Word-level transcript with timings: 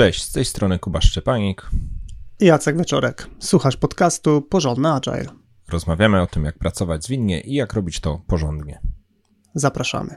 Cześć, 0.00 0.22
z 0.22 0.32
tej 0.32 0.44
strony 0.44 0.78
Kuba 0.78 1.00
Szczepanik 1.00 1.70
i 2.40 2.46
Jacek 2.46 2.78
Wieczorek. 2.78 3.26
Słuchasz 3.38 3.76
podcastu 3.76 4.42
Porządny 4.42 4.88
Agile. 4.88 5.26
Rozmawiamy 5.68 6.22
o 6.22 6.26
tym, 6.26 6.44
jak 6.44 6.58
pracować 6.58 7.04
zwinnie 7.04 7.40
i 7.40 7.54
jak 7.54 7.72
robić 7.72 8.00
to 8.00 8.20
porządnie. 8.26 8.80
Zapraszamy. 9.54 10.16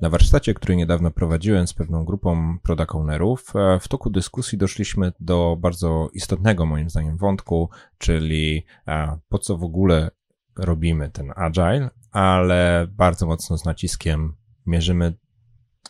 Na 0.00 0.10
warsztacie, 0.10 0.54
który 0.54 0.76
niedawno 0.76 1.10
prowadziłem 1.10 1.66
z 1.66 1.74
pewną 1.74 2.04
grupą 2.04 2.58
product 2.62 2.94
ownerów, 2.94 3.52
e, 3.56 3.80
w 3.80 3.88
toku 3.88 4.10
dyskusji 4.10 4.58
doszliśmy 4.58 5.12
do 5.20 5.56
bardzo 5.60 6.08
istotnego 6.12 6.66
moim 6.66 6.90
zdaniem 6.90 7.16
wątku, 7.16 7.70
czyli 7.98 8.66
e, 8.88 9.18
po 9.28 9.38
co 9.38 9.56
w 9.56 9.64
ogóle 9.64 10.10
robimy 10.56 11.10
ten 11.10 11.32
agile, 11.36 11.90
ale 12.10 12.86
bardzo 12.90 13.26
mocno 13.26 13.58
z 13.58 13.64
naciskiem 13.64 14.36
mierzymy 14.66 15.14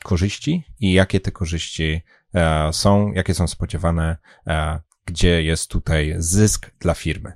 korzyści 0.04 0.64
i 0.80 0.92
jakie 0.92 1.20
te 1.20 1.32
korzyści 1.32 2.02
e, 2.34 2.72
są, 2.72 3.12
jakie 3.12 3.34
są 3.34 3.46
spodziewane, 3.46 4.16
e, 4.46 4.80
gdzie 5.04 5.42
jest 5.42 5.70
tutaj 5.70 6.14
zysk 6.18 6.70
dla 6.78 6.94
firmy. 6.94 7.32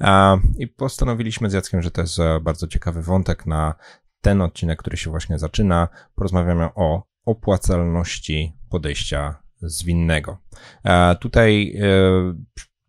E, 0.00 0.40
I 0.58 0.66
postanowiliśmy 0.66 1.50
z 1.50 1.52
Jackiem, 1.52 1.82
że 1.82 1.90
to 1.90 2.00
jest 2.00 2.18
bardzo 2.42 2.66
ciekawy 2.66 3.02
wątek 3.02 3.46
na 3.46 3.74
ten 4.20 4.42
odcinek, 4.42 4.78
który 4.78 4.96
się 4.96 5.10
właśnie 5.10 5.38
zaczyna. 5.38 5.88
Porozmawiamy 6.14 6.64
o 6.74 7.02
opłacalności 7.24 8.56
podejścia 8.70 9.42
zwinnego. 9.62 10.38
Tutaj 11.20 11.74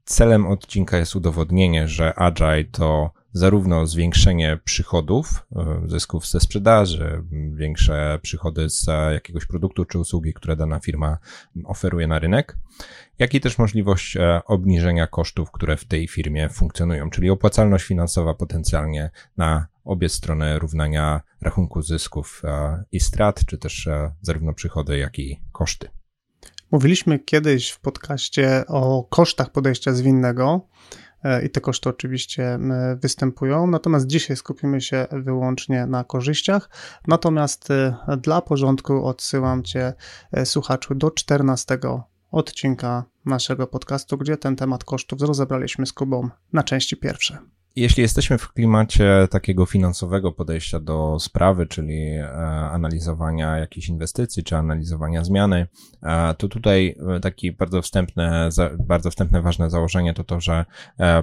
celem 0.06 0.48
odcinka 0.48 0.98
jest 0.98 1.16
udowodnienie, 1.16 1.88
że 1.88 2.14
Agile 2.16 2.64
to 2.64 3.12
zarówno 3.34 3.88
zwiększenie 3.88 4.60
przychodów, 4.64 5.46
e, 5.56 5.82
zysków 5.86 6.28
ze 6.28 6.40
sprzedaży, 6.40 7.24
większe 7.54 8.20
przychody 8.22 8.70
z 8.70 8.88
jakiegoś 9.14 9.46
produktu 9.46 9.86
czy 9.86 10.00
usługi, 10.00 10.34
które 10.34 10.56
dana 10.56 10.80
firma 10.80 11.18
oferuje 11.66 12.08
na 12.08 12.20
rynek, 12.20 12.58
jak 13.20 13.34
i 13.34 13.42
też 13.42 13.58
możliwość 13.58 14.18
e, 14.18 14.42
obniżenia 14.46 15.08
kosztów, 15.08 15.52
które 15.52 15.78
w 15.78 15.86
tej 15.86 16.08
firmie 16.08 16.50
funkcjonują, 16.50 17.10
czyli 17.10 17.30
opłacalność 17.30 17.86
finansowa 17.86 18.34
potencjalnie 18.34 19.10
na 19.38 19.68
obie 19.84 20.10
strony 20.10 20.60
równania 20.60 21.22
rachunku 21.42 21.82
zysków 21.82 22.42
e, 22.44 22.84
i 22.92 23.00
strat, 23.00 23.46
czy 23.46 23.58
też 23.58 23.90
zarówno 24.22 24.54
przychody, 24.54 24.98
jak 24.98 25.20
i 25.20 25.42
koszty. 25.52 25.90
Mówiliśmy 26.72 27.20
kiedyś 27.20 27.70
w 27.70 27.80
podcaście 27.80 28.64
o 28.68 29.04
kosztach 29.10 29.52
podejścia 29.52 29.94
zwinnego 29.94 30.68
i 31.44 31.50
te 31.50 31.62
koszty 31.62 31.90
oczywiście 31.90 32.60
występują. 32.96 33.68
Natomiast 33.68 34.08
dzisiaj 34.08 34.38
skupimy 34.38 34.82
się 34.82 35.08
wyłącznie 35.12 35.86
na 35.86 36.04
korzyściach. 36.04 36.70
Natomiast 37.08 37.72
e, 37.72 37.96
dla 38.18 38.42
porządku 38.42 39.06
odsyłam 39.06 39.64
Cię, 39.64 39.94
e, 40.32 40.46
słuchaczu, 40.46 40.96
do 40.96 41.12
14 41.12 41.80
odcinka 42.32 43.04
naszego 43.26 43.68
podcastu, 43.68 44.18
gdzie 44.18 44.38
ten 44.38 44.56
temat 44.56 44.84
kosztów 44.84 45.22
rozebraliśmy 45.22 45.86
z 45.86 45.94
Kubą 45.94 46.30
na 46.54 46.64
części 46.64 46.98
pierwsze. 46.98 47.38
Jeśli 47.76 48.02
jesteśmy 48.02 48.38
w 48.38 48.54
klimacie 48.54 49.28
takiego 49.30 49.66
finansowego 49.66 50.32
podejścia 50.32 50.80
do 50.80 51.20
sprawy, 51.20 51.68
czyli 51.68 52.02
e, 52.04 52.30
analizowania 52.72 53.58
jakichś 53.58 53.90
inwestycji, 53.90 54.44
czy 54.44 54.58
analizowania 54.58 55.24
zmiany, 55.24 55.68
e, 56.04 56.34
to 56.34 56.48
tutaj 56.48 56.96
e, 57.16 57.20
taki 57.20 57.52
bardzo 57.52 57.82
wstępne, 57.82 58.50
bardzo 58.80 59.10
wstępne 59.10 59.42
ważne 59.42 59.70
założenie 59.70 60.14
to 60.14 60.24
to, 60.24 60.40
że 60.40 60.66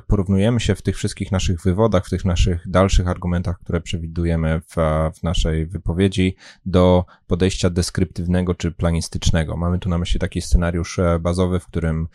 porównujemy 0.07 0.61
się 0.61 0.75
w 0.75 0.83
tych 0.83 0.97
wszystkich 0.97 1.33
naszych 1.33 1.63
wywodach, 1.63 2.07
w 2.07 2.11
tych 2.11 2.25
naszych 2.25 2.69
dalszych 2.69 3.09
argumentach, 3.09 3.59
które 3.59 3.81
przewidujemy 3.81 4.61
w, 4.61 4.77
w 5.19 5.23
naszej 5.23 5.67
wypowiedzi 5.67 6.37
do 6.67 7.05
podejścia 7.27 7.71
deskryptywnego 7.71 8.55
czy 8.55 8.73
planistycznego. 8.73 9.57
Mamy 9.57 9.79
tu 9.79 9.89
na 9.89 9.99
myśli 9.99 10.21
taki 10.21 10.41
scenariusz 10.41 11.01
bazowy, 11.21 11.61
w 11.61 11.67
którym 11.67 12.09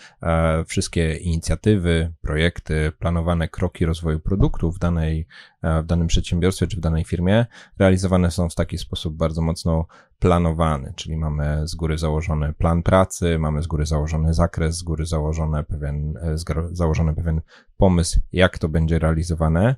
wszystkie 0.67 1.15
inicjatywy, 1.15 2.13
projekty, 2.21 2.91
planowane 2.99 3.47
kroki 3.47 3.85
rozwoju 3.85 4.19
produktu 4.23 4.71
w, 4.71 4.79
danej, 4.79 5.27
e, 5.61 5.81
w 5.81 5.85
danym 5.85 6.07
przedsiębiorstwie 6.07 6.67
czy 6.67 6.77
w 6.77 6.79
danej 6.79 7.03
firmie 7.03 7.45
realizowane 7.79 8.31
są 8.31 8.49
w 8.49 8.55
taki 8.55 8.77
sposób 8.77 9.15
bardzo 9.15 9.41
mocno 9.41 9.87
planowany, 10.19 10.93
czyli 10.95 11.17
mamy 11.17 11.67
z 11.67 11.75
góry 11.75 11.97
założony 11.97 12.53
plan 12.53 12.83
pracy, 12.83 13.39
mamy 13.39 13.63
z 13.63 13.67
góry 13.67 13.85
założony 13.85 14.33
zakres, 14.33 14.77
z 14.77 14.83
góry 14.83 15.05
założony 15.05 15.63
pewien, 15.63 16.17
e, 16.17 16.35
założony 16.71 17.15
pewien 17.15 17.41
pomysł, 17.77 18.19
jak 18.31 18.57
to 18.57 18.69
będzie 18.69 18.99
realizowane. 18.99 19.75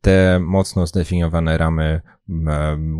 Te 0.00 0.38
mocno 0.40 0.86
zdefiniowane 0.86 1.58
ramy 1.58 2.00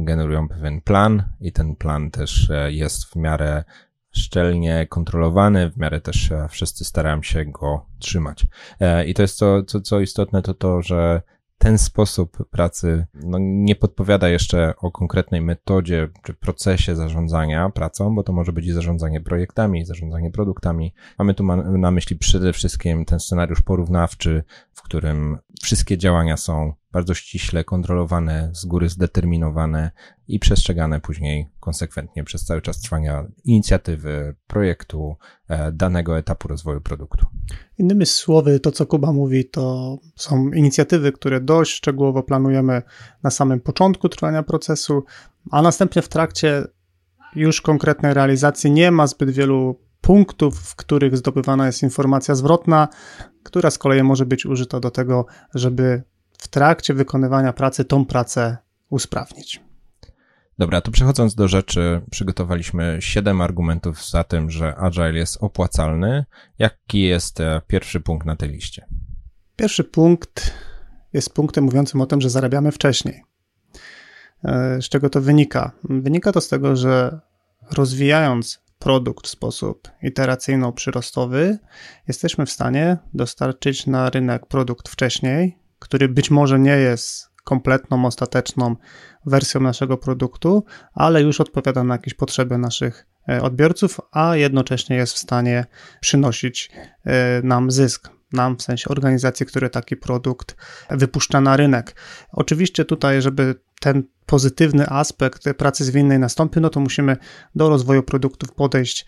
generują 0.04 0.48
pewien 0.48 0.80
plan 0.80 1.22
i 1.40 1.52
ten 1.52 1.76
plan 1.76 2.10
też 2.10 2.50
e, 2.50 2.72
jest 2.72 3.04
w 3.04 3.16
miarę 3.16 3.64
szczelnie 4.12 4.86
kontrolowany, 4.86 5.70
w 5.70 5.76
miarę 5.76 6.00
też 6.00 6.32
e, 6.32 6.48
wszyscy 6.50 6.84
starają 6.84 7.22
się 7.22 7.44
go 7.44 7.86
trzymać. 7.98 8.46
E, 8.80 9.06
I 9.06 9.14
to 9.14 9.22
jest 9.22 9.38
to, 9.38 9.62
co, 9.62 9.80
co 9.80 10.00
istotne, 10.00 10.42
to 10.42 10.54
to, 10.54 10.82
że 10.82 11.22
ten 11.62 11.78
sposób 11.78 12.48
pracy 12.50 13.06
no, 13.14 13.38
nie 13.40 13.76
podpowiada 13.76 14.28
jeszcze 14.28 14.74
o 14.76 14.90
konkretnej 14.90 15.40
metodzie 15.40 16.08
czy 16.22 16.34
procesie 16.34 16.96
zarządzania 16.96 17.70
pracą, 17.70 18.14
bo 18.14 18.22
to 18.22 18.32
może 18.32 18.52
być 18.52 18.66
i 18.66 18.72
zarządzanie 18.72 19.20
projektami, 19.20 19.80
i 19.80 19.84
zarządzanie 19.84 20.30
produktami. 20.30 20.94
Mamy 21.18 21.34
tu 21.34 21.44
na 21.78 21.90
myśli 21.90 22.16
przede 22.16 22.52
wszystkim 22.52 23.04
ten 23.04 23.20
scenariusz 23.20 23.60
porównawczy, 23.60 24.42
w 24.72 24.82
którym 24.82 25.38
wszystkie 25.62 25.98
działania 25.98 26.36
są 26.36 26.72
bardzo 26.92 27.14
ściśle 27.14 27.64
kontrolowane, 27.64 28.50
z 28.52 28.64
góry 28.64 28.88
zdeterminowane 28.88 29.90
i 30.32 30.38
przestrzegane 30.38 31.00
później 31.00 31.48
konsekwentnie 31.60 32.24
przez 32.24 32.44
cały 32.44 32.62
czas 32.62 32.80
trwania 32.80 33.24
inicjatywy, 33.44 34.34
projektu, 34.46 35.16
e, 35.48 35.72
danego 35.72 36.18
etapu 36.18 36.48
rozwoju 36.48 36.80
produktu. 36.80 37.26
Innymi 37.78 38.06
słowy, 38.06 38.60
to 38.60 38.70
co 38.72 38.86
Kuba 38.86 39.12
mówi, 39.12 39.44
to 39.44 39.98
są 40.16 40.50
inicjatywy, 40.50 41.12
które 41.12 41.40
dość 41.40 41.72
szczegółowo 41.72 42.22
planujemy 42.22 42.82
na 43.22 43.30
samym 43.30 43.60
początku 43.60 44.08
trwania 44.08 44.42
procesu, 44.42 45.04
a 45.50 45.62
następnie 45.62 46.02
w 46.02 46.08
trakcie 46.08 46.64
już 47.34 47.60
konkretnej 47.60 48.14
realizacji 48.14 48.70
nie 48.70 48.90
ma 48.90 49.06
zbyt 49.06 49.30
wielu 49.30 49.80
punktów, 50.00 50.58
w 50.58 50.76
których 50.76 51.16
zdobywana 51.16 51.66
jest 51.66 51.82
informacja 51.82 52.34
zwrotna, 52.34 52.88
która 53.42 53.70
z 53.70 53.78
kolei 53.78 54.02
może 54.02 54.26
być 54.26 54.46
użyta 54.46 54.80
do 54.80 54.90
tego, 54.90 55.26
żeby 55.54 56.02
w 56.38 56.48
trakcie 56.48 56.94
wykonywania 56.94 57.52
pracy 57.52 57.84
tą 57.84 58.04
pracę 58.04 58.56
usprawnić. 58.90 59.71
Dobra, 60.62 60.80
to 60.80 60.90
przechodząc 60.90 61.34
do 61.34 61.48
rzeczy, 61.48 62.00
przygotowaliśmy 62.10 62.98
siedem 63.00 63.40
argumentów 63.40 64.08
za 64.08 64.24
tym, 64.24 64.50
że 64.50 64.76
Agile 64.76 65.12
jest 65.12 65.38
opłacalny. 65.40 66.24
Jaki 66.58 67.02
jest 67.02 67.40
e, 67.40 67.60
pierwszy 67.66 68.00
punkt 68.00 68.26
na 68.26 68.36
tej 68.36 68.48
liście? 68.48 68.86
Pierwszy 69.56 69.84
punkt 69.84 70.54
jest 71.12 71.34
punktem 71.34 71.64
mówiącym 71.64 72.00
o 72.00 72.06
tym, 72.06 72.20
że 72.20 72.30
zarabiamy 72.30 72.72
wcześniej. 72.72 73.22
E, 74.44 74.82
z 74.82 74.88
czego 74.88 75.10
to 75.10 75.20
wynika? 75.20 75.72
Wynika 75.84 76.32
to 76.32 76.40
z 76.40 76.48
tego, 76.48 76.76
że 76.76 77.20
rozwijając 77.70 78.60
produkt 78.78 79.26
w 79.26 79.30
sposób 79.30 79.88
iteracyjno-przyrostowy, 80.02 81.56
jesteśmy 82.08 82.46
w 82.46 82.50
stanie 82.50 82.98
dostarczyć 83.14 83.86
na 83.86 84.10
rynek 84.10 84.46
produkt 84.46 84.88
wcześniej, 84.88 85.58
który 85.78 86.08
być 86.08 86.30
może 86.30 86.58
nie 86.58 86.76
jest 86.76 87.31
kompletną, 87.44 88.06
ostateczną 88.06 88.76
wersją 89.26 89.60
naszego 89.60 89.98
produktu, 89.98 90.64
ale 90.94 91.22
już 91.22 91.40
odpowiada 91.40 91.84
na 91.84 91.94
jakieś 91.94 92.14
potrzeby 92.14 92.58
naszych 92.58 93.06
e, 93.28 93.42
odbiorców, 93.42 94.00
a 94.12 94.36
jednocześnie 94.36 94.96
jest 94.96 95.14
w 95.14 95.18
stanie 95.18 95.64
przynosić 96.00 96.70
e, 97.04 97.42
nam 97.42 97.70
zysk 97.70 98.10
nam, 98.32 98.56
w 98.56 98.62
sensie 98.62 98.88
organizacji, 98.88 99.46
które 99.46 99.70
taki 99.70 99.96
produkt 99.96 100.56
wypuszcza 100.90 101.40
na 101.40 101.56
rynek. 101.56 101.96
Oczywiście 102.32 102.84
tutaj, 102.84 103.22
żeby 103.22 103.54
ten 103.82 104.02
pozytywny 104.26 104.86
aspekt 104.88 105.44
pracy 105.58 105.84
zwinnej 105.84 106.18
nastąpi, 106.18 106.60
no 106.60 106.70
to 106.70 106.80
musimy 106.80 107.16
do 107.54 107.68
rozwoju 107.68 108.02
produktów 108.02 108.52
podejść 108.52 109.06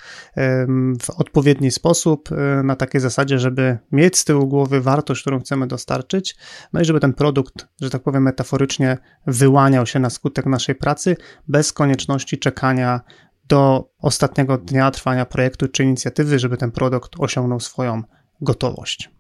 w 1.02 1.10
odpowiedni 1.10 1.70
sposób, 1.70 2.32
e, 2.32 2.62
na 2.62 2.76
takiej 2.76 3.00
zasadzie, 3.00 3.38
żeby 3.38 3.78
mieć 3.92 4.18
z 4.18 4.24
tyłu 4.24 4.48
głowy 4.48 4.80
wartość, 4.80 5.20
którą 5.20 5.40
chcemy 5.40 5.66
dostarczyć, 5.66 6.36
no 6.72 6.80
i 6.80 6.84
żeby 6.84 7.00
ten 7.00 7.12
produkt, 7.12 7.66
że 7.80 7.90
tak 7.90 8.02
powiem 8.02 8.22
metaforycznie, 8.22 8.98
wyłaniał 9.26 9.86
się 9.86 9.98
na 9.98 10.10
skutek 10.10 10.46
naszej 10.46 10.74
pracy 10.74 11.16
bez 11.48 11.72
konieczności 11.72 12.38
czekania 12.38 13.00
do 13.48 13.90
ostatniego 13.98 14.58
dnia 14.58 14.90
trwania 14.90 15.26
projektu 15.26 15.68
czy 15.68 15.84
inicjatywy, 15.84 16.38
żeby 16.38 16.56
ten 16.56 16.70
produkt 16.70 17.12
osiągnął 17.18 17.60
swoją 17.60 18.02
gotowość. 18.40 19.10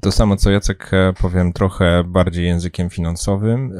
To 0.00 0.12
samo 0.12 0.36
co 0.36 0.50
Jacek 0.50 0.90
powiem 1.20 1.52
trochę 1.52 2.04
bardziej 2.04 2.44
językiem 2.44 2.90
finansowym. 2.90 3.72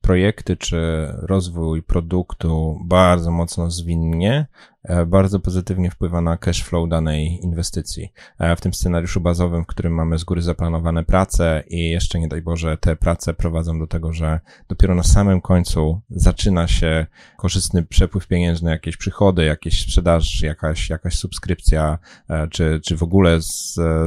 Projekty 0.00 0.56
czy 0.56 1.08
rozwój 1.22 1.82
produktu 1.82 2.80
bardzo 2.84 3.30
mocno 3.30 3.70
zwinnie 3.70 4.46
E, 4.84 5.06
bardzo 5.06 5.40
pozytywnie 5.40 5.90
wpływa 5.90 6.20
na 6.20 6.36
cash 6.36 6.64
flow 6.64 6.88
danej 6.88 7.40
inwestycji. 7.42 8.12
E, 8.38 8.56
w 8.56 8.60
tym 8.60 8.74
scenariuszu 8.74 9.20
bazowym, 9.20 9.64
w 9.64 9.66
którym 9.66 9.94
mamy 9.94 10.18
z 10.18 10.24
góry 10.24 10.42
zaplanowane 10.42 11.04
prace 11.04 11.64
i 11.68 11.90
jeszcze 11.90 12.20
nie 12.20 12.28
daj 12.28 12.42
Boże, 12.42 12.78
te 12.78 12.96
prace 12.96 13.34
prowadzą 13.34 13.78
do 13.78 13.86
tego, 13.86 14.12
że 14.12 14.40
dopiero 14.68 14.94
na 14.94 15.02
samym 15.02 15.40
końcu 15.40 16.00
zaczyna 16.10 16.68
się 16.68 17.06
korzystny 17.36 17.82
przepływ 17.82 18.26
pieniężny, 18.26 18.70
jakieś 18.70 18.96
przychody, 18.96 19.44
jakieś 19.44 19.82
sprzedaż, 19.82 20.42
jakaś, 20.42 20.90
jakaś 20.90 21.18
subskrypcja, 21.18 21.98
e, 22.28 22.48
czy, 22.48 22.80
czy 22.84 22.96
w 22.96 23.02
ogóle 23.02 23.38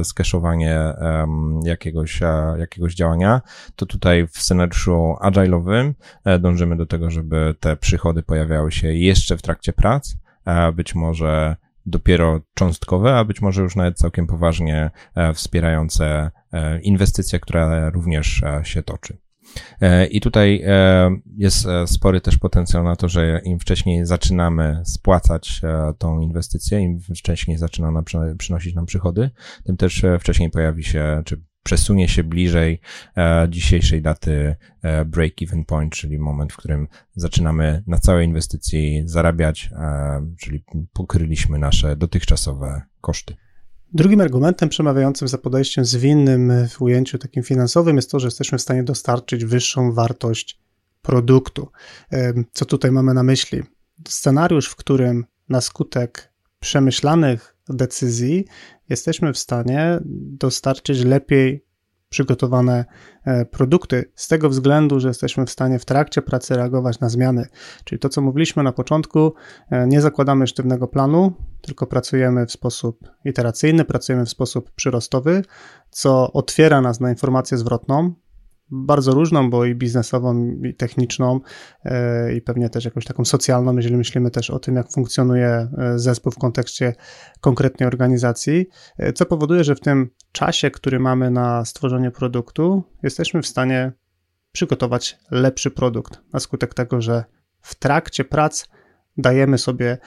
skeszowanie 0.02 0.80
jakiegoś, 1.64 2.20
jakiegoś 2.58 2.94
działania, 2.94 3.40
to 3.76 3.86
tutaj 3.86 4.26
w 4.26 4.38
scenariuszu 4.38 5.14
agile'owym 5.22 5.92
dążymy 6.40 6.76
do 6.76 6.86
tego, 6.86 7.10
żeby 7.10 7.54
te 7.60 7.76
przychody 7.76 8.22
pojawiały 8.22 8.72
się 8.72 8.94
jeszcze 8.94 9.36
w 9.36 9.42
trakcie 9.42 9.72
prac, 9.72 10.16
być 10.74 10.94
może 10.94 11.56
dopiero 11.86 12.40
cząstkowe, 12.54 13.16
a 13.16 13.24
być 13.24 13.42
może 13.42 13.62
już 13.62 13.76
nawet 13.76 13.98
całkiem 13.98 14.26
poważnie 14.26 14.90
e, 15.14 15.34
wspierające 15.34 16.30
e, 16.52 16.80
inwestycje, 16.80 17.40
która 17.40 17.90
również 17.90 18.42
e, 18.42 18.64
się 18.64 18.82
toczy. 18.82 19.18
I 20.10 20.20
tutaj 20.20 20.64
jest 21.36 21.66
spory 21.86 22.20
też 22.20 22.38
potencjał 22.38 22.84
na 22.84 22.96
to, 22.96 23.08
że 23.08 23.40
im 23.44 23.58
wcześniej 23.58 24.06
zaczynamy 24.06 24.82
spłacać 24.84 25.60
tą 25.98 26.20
inwestycję, 26.20 26.80
im 26.80 27.00
wcześniej 27.00 27.58
zaczyna 27.58 27.88
ona 27.88 28.02
przynosić 28.38 28.74
nam 28.74 28.86
przychody, 28.86 29.30
tym 29.64 29.76
też 29.76 30.04
wcześniej 30.20 30.50
pojawi 30.50 30.84
się, 30.84 31.22
czy 31.24 31.40
przesunie 31.66 32.08
się 32.08 32.24
bliżej 32.24 32.80
e, 33.16 33.46
dzisiejszej 33.50 34.02
daty 34.02 34.56
e, 34.82 35.04
break-even 35.04 35.64
point, 35.64 35.92
czyli 35.92 36.18
moment, 36.18 36.52
w 36.52 36.56
którym 36.56 36.88
zaczynamy 37.14 37.82
na 37.86 37.98
całej 37.98 38.26
inwestycji 38.26 39.02
zarabiać, 39.04 39.70
e, 39.72 40.26
czyli 40.38 40.64
pokryliśmy 40.92 41.58
nasze 41.58 41.96
dotychczasowe 41.96 42.82
koszty. 43.00 43.36
Drugim 43.92 44.20
argumentem 44.20 44.68
przemawiającym 44.68 45.28
za 45.28 45.38
podejściem 45.38 45.84
zwinnym 45.84 46.52
w 46.68 46.82
ujęciu 46.82 47.18
takim 47.18 47.42
finansowym 47.42 47.96
jest 47.96 48.10
to, 48.10 48.20
że 48.20 48.26
jesteśmy 48.26 48.58
w 48.58 48.62
stanie 48.62 48.82
dostarczyć 48.82 49.44
wyższą 49.44 49.92
wartość 49.92 50.60
produktu. 51.02 51.68
Co 52.52 52.64
tutaj 52.64 52.92
mamy 52.92 53.14
na 53.14 53.22
myśli? 53.22 53.62
Scenariusz, 54.08 54.68
w 54.68 54.76
którym 54.76 55.24
na 55.48 55.60
skutek 55.60 56.32
przemyślanych 56.60 57.56
decyzji 57.68 58.44
jesteśmy 58.88 59.32
w 59.32 59.38
stanie 59.38 59.98
dostarczyć 60.38 61.04
lepiej 61.04 61.64
przygotowane 62.08 62.84
e, 63.24 63.44
produkty, 63.44 64.12
z 64.14 64.28
tego 64.28 64.48
względu, 64.48 65.00
że 65.00 65.08
jesteśmy 65.08 65.46
w 65.46 65.50
stanie 65.50 65.78
w 65.78 65.84
trakcie 65.84 66.22
pracy 66.22 66.56
reagować 66.56 67.00
na 67.00 67.08
zmiany. 67.08 67.46
Czyli 67.84 67.98
to, 67.98 68.08
co 68.08 68.20
mówiliśmy 68.20 68.62
na 68.62 68.72
początku, 68.72 69.34
e, 69.70 69.86
nie 69.86 70.00
zakładamy 70.00 70.46
sztywnego 70.46 70.88
planu, 70.88 71.32
tylko 71.60 71.86
pracujemy 71.86 72.46
w 72.46 72.52
sposób 72.52 72.98
iteracyjny, 73.24 73.84
pracujemy 73.84 74.24
w 74.24 74.30
sposób 74.30 74.70
przyrostowy, 74.70 75.42
co 75.90 76.32
otwiera 76.32 76.80
nas 76.80 77.00
na 77.00 77.10
informację 77.10 77.58
zwrotną, 77.58 78.14
bardzo 78.70 79.12
różną, 79.12 79.50
bo 79.50 79.64
i 79.64 79.74
biznesową, 79.74 80.52
i 80.64 80.74
techniczną, 80.74 81.40
e, 81.84 82.34
i 82.34 82.40
pewnie 82.40 82.70
też 82.70 82.84
jakąś 82.84 83.04
taką 83.04 83.24
socjalną, 83.24 83.76
jeżeli 83.76 83.96
myślimy 83.96 84.30
też 84.30 84.50
o 84.50 84.58
tym, 84.58 84.76
jak 84.76 84.92
funkcjonuje 84.92 85.48
e, 85.48 85.98
zespół 85.98 86.32
w 86.32 86.38
kontekście 86.38 86.94
konkretnej 87.40 87.86
organizacji, 87.86 88.66
e, 88.98 89.12
co 89.12 89.26
powoduje, 89.26 89.64
że 89.64 89.74
w 89.74 89.80
tym 89.80 90.10
czasie, 90.32 90.70
który 90.70 91.00
mamy 91.00 91.30
na 91.30 91.64
stworzenie 91.64 92.10
produktu, 92.10 92.82
jesteśmy 93.02 93.42
w 93.42 93.46
stanie 93.46 93.92
przygotować 94.52 95.18
lepszy 95.30 95.70
produkt 95.70 96.20
na 96.32 96.40
skutek 96.40 96.74
tego, 96.74 97.00
że 97.00 97.24
w 97.60 97.74
trakcie 97.74 98.24
prac 98.24 98.68
dajemy 99.16 99.58
sobie 99.58 99.98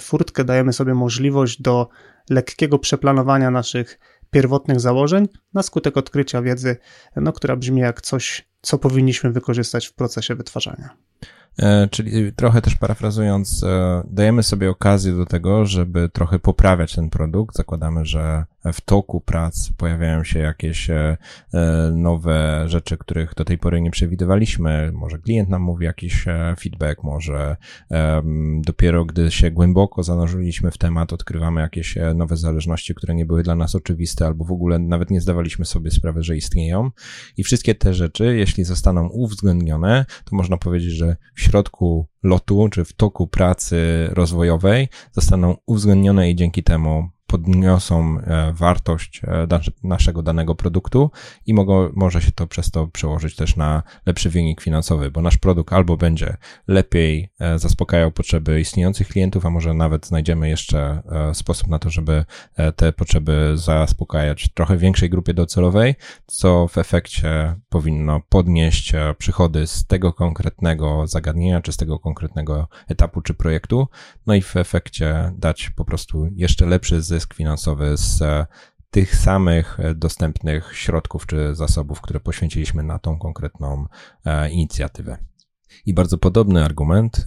furtkę, 0.00 0.44
dajemy 0.44 0.72
sobie 0.72 0.94
możliwość 0.94 1.62
do 1.62 1.88
lekkiego 2.30 2.78
przeplanowania 2.78 3.50
naszych 3.50 3.98
pierwotnych 4.36 4.80
założeń 4.80 5.28
na 5.54 5.62
skutek 5.62 5.96
odkrycia 5.96 6.42
wiedzy, 6.42 6.76
no, 7.16 7.32
która 7.32 7.56
brzmi 7.56 7.80
jak 7.80 8.00
coś, 8.00 8.48
co 8.62 8.78
powinniśmy 8.78 9.32
wykorzystać 9.32 9.86
w 9.86 9.94
procesie 9.94 10.34
wytwarzania. 10.34 10.90
E, 11.58 11.88
czyli 11.88 12.32
trochę 12.32 12.62
też 12.62 12.74
parafrazując, 12.74 13.62
e, 13.62 14.02
dajemy 14.10 14.42
sobie 14.42 14.70
okazję 14.70 15.12
do 15.12 15.26
tego, 15.26 15.66
żeby 15.66 16.08
trochę 16.08 16.38
poprawiać 16.38 16.94
ten 16.94 17.10
produkt. 17.10 17.56
Zakładamy, 17.56 18.04
że 18.04 18.44
w 18.72 18.80
toku 18.80 19.20
prac 19.20 19.70
pojawiają 19.76 20.24
się 20.24 20.38
jakieś 20.38 20.90
e, 20.90 21.16
nowe 21.94 22.64
rzeczy, 22.66 22.98
których 22.98 23.34
do 23.34 23.44
tej 23.44 23.58
pory 23.58 23.80
nie 23.80 23.90
przewidywaliśmy. 23.90 24.92
Może 24.92 25.18
klient 25.18 25.48
nam 25.48 25.62
mówi 25.62 25.84
jakiś 25.84 26.24
feedback, 26.60 27.02
może 27.02 27.56
dopiero 28.60 29.04
gdy 29.04 29.30
się 29.30 29.50
głęboko 29.50 30.02
zanurzyliśmy 30.02 30.70
w 30.70 30.78
temat, 30.78 31.12
odkrywamy 31.12 31.60
jakieś 31.60 31.98
nowe 32.14 32.36
zależności, 32.36 32.94
które 32.94 33.14
nie 33.14 33.26
były 33.26 33.42
dla 33.42 33.54
nas 33.54 33.74
oczywiste, 33.74 34.26
albo 34.26 34.44
w 34.44 34.52
ogóle 34.52 34.78
nawet 34.78 35.10
nie 35.10 35.20
zdawaliśmy 35.20 35.64
sobie 35.64 35.90
sprawy, 35.90 36.22
że 36.22 36.36
istnieją. 36.36 36.90
I 37.36 37.44
wszystkie 37.44 37.74
te 37.74 37.94
rzeczy, 37.94 38.36
jeśli 38.36 38.64
zostaną 38.64 39.08
uwzględnione, 39.08 40.06
to 40.24 40.36
można 40.36 40.56
powiedzieć, 40.56 40.92
że 40.92 41.16
w 41.34 41.40
środku 41.40 42.06
lotu 42.22 42.68
czy 42.68 42.84
w 42.84 42.92
toku 42.92 43.26
pracy 43.26 44.08
rozwojowej 44.10 44.88
zostaną 45.12 45.56
uwzględnione 45.66 46.30
i 46.30 46.36
dzięki 46.36 46.62
temu 46.62 47.15
podniosą 47.26 48.18
e, 48.20 48.52
wartość 48.52 49.20
e, 49.24 49.46
naszego 49.84 50.22
danego 50.22 50.54
produktu 50.54 51.10
i 51.46 51.54
mogą, 51.54 51.88
może 51.94 52.22
się 52.22 52.32
to 52.32 52.46
przez 52.46 52.70
to 52.70 52.86
przełożyć 52.86 53.36
też 53.36 53.56
na 53.56 53.82
lepszy 54.06 54.30
wynik 54.30 54.60
finansowy, 54.60 55.10
bo 55.10 55.22
nasz 55.22 55.36
produkt 55.38 55.72
albo 55.72 55.96
będzie 55.96 56.36
lepiej 56.68 57.30
e, 57.40 57.58
zaspokajał 57.58 58.12
potrzeby 58.12 58.60
istniejących 58.60 59.08
klientów, 59.08 59.46
a 59.46 59.50
może 59.50 59.74
nawet 59.74 60.06
znajdziemy 60.06 60.48
jeszcze 60.48 61.02
sposób 61.32 61.68
na 61.68 61.78
to, 61.78 61.90
żeby 61.90 62.24
te 62.76 62.92
potrzeby 62.92 63.52
zaspokajać 63.54 64.48
trochę 64.54 64.76
większej 64.76 65.10
grupie 65.10 65.34
docelowej, 65.34 65.94
co 66.26 66.68
w 66.68 66.78
efekcie 66.78 67.54
powinno 67.68 68.20
podnieść 68.28 68.92
przychody 69.18 69.66
z 69.66 69.86
tego 69.86 70.12
konkretnego 70.12 71.06
zagadnienia, 71.06 71.62
czy 71.62 71.72
z 71.72 71.76
tego 71.76 71.98
konkretnego 71.98 72.68
etapu, 72.88 73.20
czy 73.20 73.34
projektu, 73.34 73.88
no 74.26 74.34
i 74.34 74.42
w 74.42 74.56
efekcie 74.56 75.32
dać 75.38 75.70
po 75.70 75.84
prostu 75.84 76.28
jeszcze 76.36 76.66
lepszy 76.66 77.02
zysk 77.02 77.15
zysk 77.16 77.34
finansowy 77.34 77.96
z 77.96 78.22
e, 78.22 78.46
tych 78.90 79.16
samych 79.16 79.80
e, 79.80 79.94
dostępnych 79.94 80.70
środków 80.76 81.26
czy 81.26 81.54
zasobów, 81.54 82.00
które 82.00 82.20
poświęciliśmy 82.20 82.82
na 82.82 82.98
tą 82.98 83.18
konkretną 83.18 83.86
e, 84.24 84.50
inicjatywę. 84.50 85.18
I 85.86 85.94
bardzo 85.94 86.18
podobny 86.18 86.64
argument, 86.64 87.24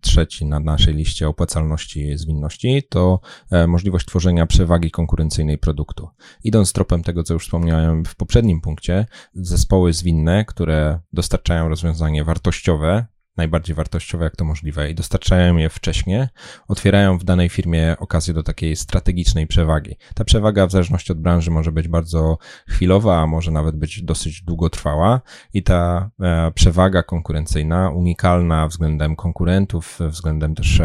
trzeci 0.00 0.46
na 0.46 0.60
naszej 0.60 0.94
liście 0.94 1.28
opłacalności 1.28 2.18
zwinności, 2.18 2.82
to 2.88 3.20
możliwość 3.68 4.06
tworzenia 4.06 4.46
przewagi 4.46 4.90
konkurencyjnej 4.90 5.58
produktu. 5.58 6.08
Idąc 6.44 6.72
tropem 6.72 7.02
tego, 7.02 7.22
co 7.22 7.34
już 7.34 7.44
wspomniałem 7.44 8.04
w 8.04 8.16
poprzednim 8.16 8.60
punkcie, 8.60 9.06
zespoły 9.34 9.92
zwinne, 9.92 10.44
które 10.44 11.00
dostarczają 11.12 11.68
rozwiązanie 11.68 12.24
wartościowe, 12.24 13.06
najbardziej 13.36 13.76
wartościowe, 13.76 14.24
jak 14.24 14.36
to 14.36 14.44
możliwe 14.44 14.90
i 14.90 14.94
dostarczają 14.94 15.56
je 15.56 15.68
wcześniej, 15.68 16.26
otwierają 16.68 17.18
w 17.18 17.24
danej 17.24 17.48
firmie 17.48 17.96
okazję 17.98 18.34
do 18.34 18.42
takiej 18.42 18.76
strategicznej 18.76 19.46
przewagi. 19.46 19.96
Ta 20.14 20.24
przewaga 20.24 20.66
w 20.66 20.70
zależności 20.70 21.12
od 21.12 21.20
branży 21.20 21.50
może 21.50 21.72
być 21.72 21.88
bardzo 21.88 22.38
chwilowa, 22.68 23.22
a 23.22 23.26
może 23.26 23.50
nawet 23.50 23.76
być 23.76 24.02
dosyć 24.02 24.42
długotrwała 24.42 25.20
i 25.54 25.62
ta 25.62 26.10
e, 26.20 26.52
przewaga 26.54 27.02
konkurencyjna, 27.02 27.90
unikalna 27.90 28.68
względem 28.68 29.16
konkurentów, 29.16 29.98
względem 30.08 30.54
też 30.54 30.82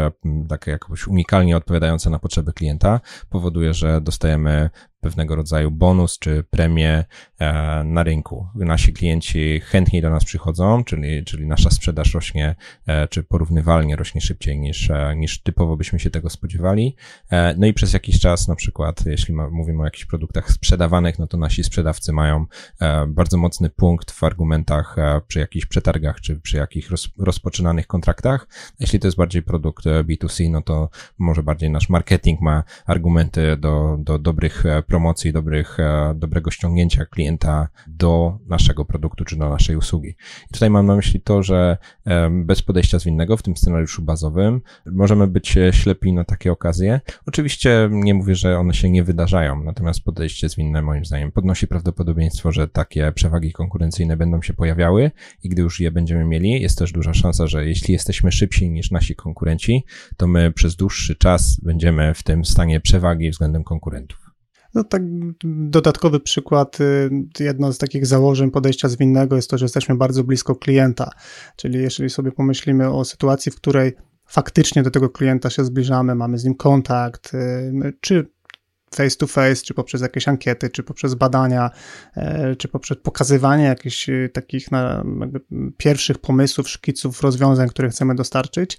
takie 0.48 0.70
jakoś 0.70 1.06
unikalnie 1.06 1.56
odpowiadające 1.56 2.10
na 2.10 2.18
potrzeby 2.18 2.52
klienta, 2.52 3.00
powoduje, 3.28 3.74
że 3.74 4.00
dostajemy 4.00 4.70
pewnego 5.00 5.36
rodzaju 5.36 5.70
bonus 5.70 6.18
czy 6.18 6.44
premię 6.50 7.04
e, 7.38 7.84
na 7.84 8.02
rynku. 8.02 8.46
Nasi 8.54 8.92
klienci 8.92 9.60
chętniej 9.60 10.02
do 10.02 10.10
nas 10.10 10.24
przychodzą, 10.24 10.84
czyli, 10.84 11.24
czyli 11.24 11.46
nasza 11.46 11.70
sprzedaż 11.70 12.14
rośnie, 12.14 12.54
e, 12.86 13.08
czy 13.08 13.22
porównywalnie 13.22 13.96
rośnie 13.96 14.20
szybciej 14.20 14.58
niż, 14.58 14.90
e, 14.90 15.14
niż 15.16 15.42
typowo 15.42 15.76
byśmy 15.76 16.00
się 16.00 16.10
tego 16.10 16.30
spodziewali. 16.30 16.96
No 17.56 17.66
i 17.66 17.72
przez 17.72 17.92
jakiś 17.92 18.20
czas, 18.20 18.48
na 18.48 18.54
przykład, 18.54 19.06
jeśli 19.06 19.34
mówimy 19.34 19.82
o 19.82 19.84
jakichś 19.84 20.04
produktach 20.04 20.50
sprzedawanych, 20.52 21.18
no 21.18 21.26
to 21.26 21.36
nasi 21.36 21.64
sprzedawcy 21.64 22.12
mają 22.12 22.46
bardzo 23.08 23.36
mocny 23.36 23.70
punkt 23.70 24.10
w 24.10 24.24
argumentach 24.24 24.96
przy 25.28 25.38
jakichś 25.38 25.66
przetargach, 25.66 26.20
czy 26.20 26.40
przy 26.40 26.56
jakichś 26.56 26.90
roz, 26.90 27.08
rozpoczynanych 27.18 27.86
kontraktach. 27.86 28.48
Jeśli 28.80 29.00
to 29.00 29.06
jest 29.06 29.16
bardziej 29.16 29.42
produkt 29.42 29.84
B2C, 29.84 30.50
no 30.50 30.62
to 30.62 30.88
może 31.18 31.42
bardziej 31.42 31.70
nasz 31.70 31.88
marketing 31.88 32.40
ma 32.40 32.62
argumenty 32.86 33.56
do, 33.56 33.96
do 34.00 34.18
dobrych 34.18 34.64
promocji, 34.86 35.32
dobrych, 35.32 35.78
dobrego 36.14 36.50
ściągnięcia 36.50 37.06
klienta 37.06 37.68
do 37.86 38.38
naszego 38.46 38.84
produktu 38.84 39.24
czy 39.24 39.36
do 39.36 39.48
naszej 39.48 39.76
usługi. 39.76 40.08
I 40.50 40.52
tutaj 40.52 40.70
mam 40.70 40.86
na 40.86 40.96
myśli 40.96 41.20
to, 41.20 41.42
że 41.42 41.76
bez 42.30 42.62
podejścia 42.62 42.98
zwinnego 42.98 43.36
w 43.36 43.42
tym 43.42 43.56
scenariuszu 43.56 44.02
bazowym 44.02 44.60
możemy 44.86 45.26
być 45.26 45.54
ślepi 45.70 46.12
na 46.12 46.24
takie 46.24 46.52
okazje. 46.52 47.00
Oczywiście 47.26 47.88
nie 47.92 48.14
mówię, 48.14 48.34
że 48.34 48.58
one 48.58 48.74
się 48.74 48.90
nie 48.90 49.04
wydarzają, 49.04 49.64
natomiast 49.64 50.00
podejście 50.00 50.48
zwinne 50.48 50.82
moim 50.82 51.04
zdaniem 51.04 51.32
podnosi 51.32 51.66
prawdopodobieństwo, 51.66 52.52
że 52.52 52.68
takie 52.68 53.12
przewagi 53.12 53.52
konkurencyjne 53.52 54.16
będą 54.16 54.42
się 54.42 54.54
pojawiały 54.54 55.10
i 55.42 55.48
gdy 55.48 55.62
już 55.62 55.80
je 55.80 55.90
będziemy 55.90 56.24
mieli, 56.24 56.62
jest 56.62 56.78
też 56.78 56.92
duża 56.92 57.14
szansa, 57.14 57.46
że 57.46 57.66
jeśli 57.66 57.92
jesteśmy 57.92 58.32
szybsi 58.32 58.70
niż 58.70 58.90
nasi 58.90 59.14
konkurenci, 59.14 59.84
to 60.16 60.26
my 60.26 60.52
przez 60.52 60.76
dłuższy 60.76 61.16
czas 61.16 61.60
będziemy 61.62 62.14
w 62.14 62.22
tym 62.22 62.44
stanie 62.44 62.80
przewagi 62.80 63.30
względem 63.30 63.64
konkurentów. 63.64 64.25
No 64.76 64.84
tak, 64.84 65.02
dodatkowy 65.44 66.20
przykład, 66.20 66.80
y, 66.80 67.10
jedno 67.40 67.72
z 67.72 67.78
takich 67.78 68.06
założeń 68.06 68.50
podejścia 68.50 68.88
zwinnego 68.88 69.36
jest 69.36 69.50
to, 69.50 69.58
że 69.58 69.64
jesteśmy 69.64 69.94
bardzo 69.94 70.24
blisko 70.24 70.56
klienta. 70.56 71.10
Czyli 71.56 71.78
jeżeli 71.78 72.10
sobie 72.10 72.32
pomyślimy 72.32 72.90
o 72.90 73.04
sytuacji, 73.04 73.52
w 73.52 73.56
której 73.56 73.92
faktycznie 74.26 74.82
do 74.82 74.90
tego 74.90 75.10
klienta 75.10 75.50
się 75.50 75.64
zbliżamy, 75.64 76.14
mamy 76.14 76.38
z 76.38 76.44
nim 76.44 76.54
kontakt, 76.54 77.34
y, 77.34 77.92
czy 78.00 78.26
face 78.94 79.16
to 79.16 79.26
face, 79.26 79.56
czy 79.56 79.74
poprzez 79.74 80.00
jakieś 80.00 80.28
ankiety, 80.28 80.70
czy 80.70 80.82
poprzez 80.82 81.14
badania, 81.14 81.70
e, 82.16 82.56
czy 82.56 82.68
poprzez 82.68 82.98
pokazywanie 82.98 83.64
jakichś 83.64 84.08
e, 84.08 84.28
takich 84.28 84.68
pierwszych 85.76 86.18
pomysłów, 86.18 86.68
szkiców, 86.68 87.22
rozwiązań, 87.22 87.68
które 87.68 87.88
chcemy 87.88 88.14
dostarczyć, 88.14 88.78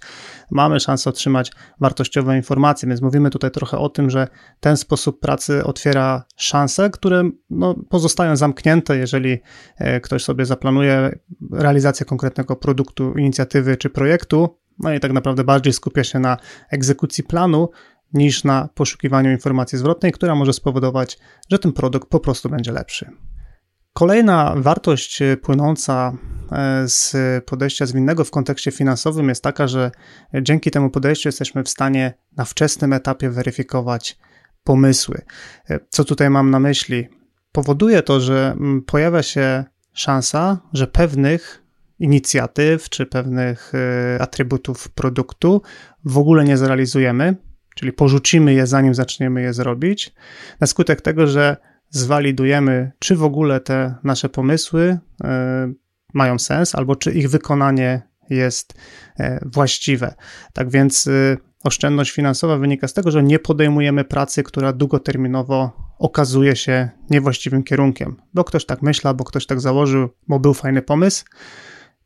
mamy 0.52 0.80
szansę 0.80 1.10
otrzymać 1.10 1.52
wartościowe 1.80 2.38
informacje. 2.38 2.90
Więc 2.90 3.02
mówimy 3.02 3.30
tutaj 3.30 3.52
trochę 3.52 3.78
o 3.78 3.90
tym, 3.90 4.10
że 4.10 4.28
ten 4.60 4.78
sposób 4.78 5.20
pracy 5.20 5.64
otwiera 5.64 6.24
szanse, 6.36 6.90
które 6.90 7.30
no, 7.50 7.76
pozostają 7.90 8.36
zamknięte, 8.36 8.98
jeżeli 8.98 9.40
e, 9.78 10.02
ktoś 10.02 10.24
sobie 10.24 10.46
zaplanuje 10.46 11.20
realizację 11.52 12.06
konkretnego 12.06 12.56
produktu, 12.56 13.14
inicjatywy 13.18 13.78
czy 13.78 13.90
projektu, 13.90 14.58
no 14.80 14.94
i 14.94 15.00
tak 15.00 15.14
naprawdę 15.14 15.44
bardziej 15.44 15.74
skupia 15.74 16.04
się 16.04 16.20
na 16.20 16.38
egzekucji 16.72 17.24
planu, 17.24 17.70
niż 18.14 18.44
na 18.44 18.70
poszukiwaniu 18.76 19.32
informacji 19.32 19.78
zwrotnej, 19.78 20.12
która 20.12 20.36
może 20.36 20.54
spowodować, 20.54 21.18
że 21.52 21.60
ten 21.60 21.74
produkt 21.74 22.10
po 22.10 22.20
prostu 22.20 22.50
będzie 22.50 22.72
lepszy. 22.72 23.12
Kolejna 23.94 24.54
wartość 24.58 25.20
płynąca 25.42 26.14
e, 26.52 26.88
z 26.88 27.16
podejścia 27.46 27.86
zwinnego 27.86 28.24
w 28.24 28.32
kontekście 28.32 28.72
finansowym 28.72 29.30
jest 29.30 29.44
taka, 29.44 29.68
że 29.68 29.92
dzięki 30.42 30.72
temu 30.72 30.90
podejściu 30.90 31.28
jesteśmy 31.28 31.64
w 31.64 31.70
stanie 31.70 32.14
na 32.38 32.46
wczesnym 32.46 32.94
etapie 32.94 33.30
weryfikować 33.30 34.18
pomysły. 34.64 35.22
E, 35.70 35.80
co 35.90 36.04
tutaj 36.04 36.30
mam 36.30 36.52
na 36.52 36.60
myśli? 36.60 37.08
Powoduje 37.52 38.04
to, 38.04 38.20
że 38.20 38.56
pojawia 38.86 39.24
się 39.24 39.64
szansa, 39.94 40.62
że 40.74 40.88
pewnych 40.88 41.64
inicjatyw 42.00 42.90
czy 42.90 43.06
pewnych 43.06 43.72
e, 43.76 44.22
atrybutów 44.22 44.90
produktu 44.90 45.62
w 46.06 46.18
ogóle 46.18 46.44
nie 46.44 46.58
zrealizujemy, 46.58 47.36
czyli 47.78 47.94
porzucimy 47.94 48.54
je 48.54 48.68
zanim 48.68 48.96
zaczniemy 48.96 49.42
je 49.42 49.54
zrobić, 49.54 50.14
na 50.60 50.68
skutek 50.68 51.02
tego, 51.02 51.28
że 51.28 51.58
zwalidujemy, 51.90 52.92
czy 53.00 53.16
w 53.16 53.24
ogóle 53.24 53.60
te 53.60 53.96
nasze 54.04 54.30
pomysły 54.30 54.98
e, 55.24 55.74
mają 56.14 56.40
sens, 56.40 56.76
albo 56.76 56.96
czy 56.96 57.12
ich 57.12 57.30
wykonanie 57.30 58.02
jest 58.30 58.74
e, 59.20 59.40
właściwe. 59.46 60.16
Tak 60.54 60.70
więc 60.70 61.08
e, 61.08 61.38
oszczędność 61.64 62.12
finansowa 62.12 62.58
wynika 62.58 62.88
z 62.88 62.94
tego, 62.94 63.12
że 63.12 63.24
nie 63.24 63.40
podejmujemy 63.40 64.04
pracy, 64.04 64.44
która 64.44 64.74
długoterminowo 64.74 65.72
okazuje 66.00 66.56
się 66.56 66.90
niewłaściwym 67.10 67.64
kierunkiem, 67.64 68.16
bo 68.34 68.44
ktoś 68.44 68.66
tak 68.66 68.82
myślał, 68.82 69.16
bo 69.16 69.24
ktoś 69.24 69.46
tak 69.46 69.62
założył, 69.62 70.10
bo 70.28 70.40
był 70.40 70.54
fajny 70.54 70.82
pomysł 70.82 71.26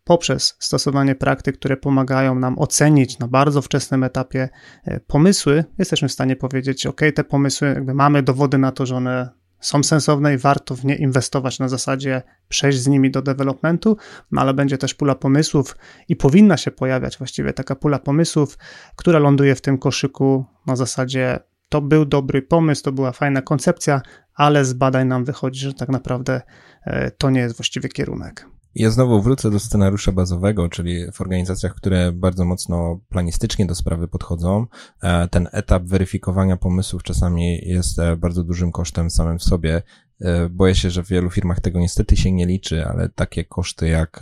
poprzez 0.03 0.55
stosowanie 0.59 1.15
praktyk, 1.15 1.57
które 1.57 1.77
pomagają 1.77 2.35
nam 2.35 2.59
ocenić 2.59 3.19
na 3.19 3.27
bardzo 3.27 3.61
wczesnym 3.61 4.03
etapie 4.03 4.49
e, 4.85 4.99
pomysły, 4.99 5.63
jesteśmy 5.77 6.07
w 6.07 6.11
stanie 6.11 6.35
powiedzieć: 6.35 6.85
OK, 6.85 7.01
te 7.15 7.23
pomysły, 7.23 7.67
jakby 7.67 7.93
mamy 7.93 8.23
dowody 8.23 8.57
na 8.57 8.71
to, 8.71 8.85
że 8.85 8.95
one 8.95 9.29
są 9.59 9.83
sensowne 9.83 10.33
i 10.33 10.37
warto 10.37 10.75
w 10.75 10.85
nie 10.85 10.95
inwestować 10.95 11.59
na 11.59 11.67
zasadzie 11.67 12.21
przejść 12.49 12.79
z 12.79 12.87
nimi 12.87 13.11
do 13.11 13.21
developmentu, 13.21 13.97
no 14.31 14.41
ale 14.41 14.53
będzie 14.53 14.77
też 14.77 14.93
pula 14.93 15.15
pomysłów 15.15 15.77
i 16.07 16.15
powinna 16.15 16.57
się 16.57 16.71
pojawiać 16.71 17.17
właściwie 17.17 17.53
taka 17.53 17.75
pula 17.75 17.99
pomysłów, 17.99 18.57
która 18.95 19.19
ląduje 19.19 19.55
w 19.55 19.61
tym 19.61 19.77
koszyku 19.77 20.45
na 20.67 20.75
zasadzie 20.75 21.39
to 21.69 21.81
był 21.81 22.05
dobry 22.05 22.41
pomysł, 22.41 22.83
to 22.83 22.91
była 22.91 23.11
fajna 23.11 23.41
koncepcja, 23.41 24.01
ale 24.35 24.65
z 24.65 24.73
badań 24.73 25.07
nam 25.07 25.25
wychodzi, 25.25 25.59
że 25.59 25.73
tak 25.73 25.89
naprawdę 25.89 26.41
e, 26.85 27.11
to 27.11 27.29
nie 27.29 27.39
jest 27.39 27.57
właściwy 27.57 27.89
kierunek. 27.89 28.45
Ja 28.75 28.89
znowu 28.89 29.21
wrócę 29.21 29.51
do 29.51 29.59
scenariusza 29.59 30.11
bazowego, 30.11 30.69
czyli 30.69 31.11
w 31.11 31.21
organizacjach, 31.21 31.75
które 31.75 32.11
bardzo 32.11 32.45
mocno 32.45 32.99
planistycznie 33.09 33.65
do 33.65 33.75
sprawy 33.75 34.07
podchodzą, 34.07 34.65
e, 35.01 35.27
ten 35.27 35.47
etap 35.51 35.83
weryfikowania 35.83 36.57
pomysłów 36.57 37.03
czasami 37.03 37.57
jest 37.67 37.99
e, 37.99 38.17
bardzo 38.17 38.43
dużym 38.43 38.71
kosztem 38.71 39.09
samym 39.09 39.39
w 39.39 39.43
sobie. 39.43 39.81
E, 40.21 40.49
boję 40.49 40.75
się, 40.75 40.89
że 40.89 41.03
w 41.03 41.07
wielu 41.07 41.29
firmach 41.29 41.59
tego 41.59 41.79
niestety 41.79 42.17
się 42.17 42.31
nie 42.31 42.45
liczy, 42.45 42.85
ale 42.85 43.09
takie 43.09 43.45
koszty 43.45 43.87
jak 43.87 44.21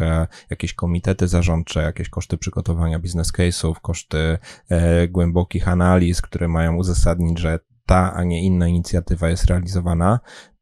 jakieś 0.50 0.74
komitety 0.74 1.28
zarządcze, 1.28 1.82
jakieś 1.82 2.10
koszty 2.10 2.38
przygotowania 2.38 3.00
business 3.00 3.34
case'ów, 3.34 3.74
koszty 3.82 4.38
głębokich 5.10 5.68
analiz, 5.68 6.22
które 6.22 6.48
mają 6.48 6.76
uzasadnić, 6.76 7.40
że 7.40 7.60
ta, 7.86 8.14
a 8.14 8.24
nie 8.24 8.44
inna 8.44 8.68
inicjatywa 8.68 9.30
jest 9.30 9.46
realizowana, 9.46 10.20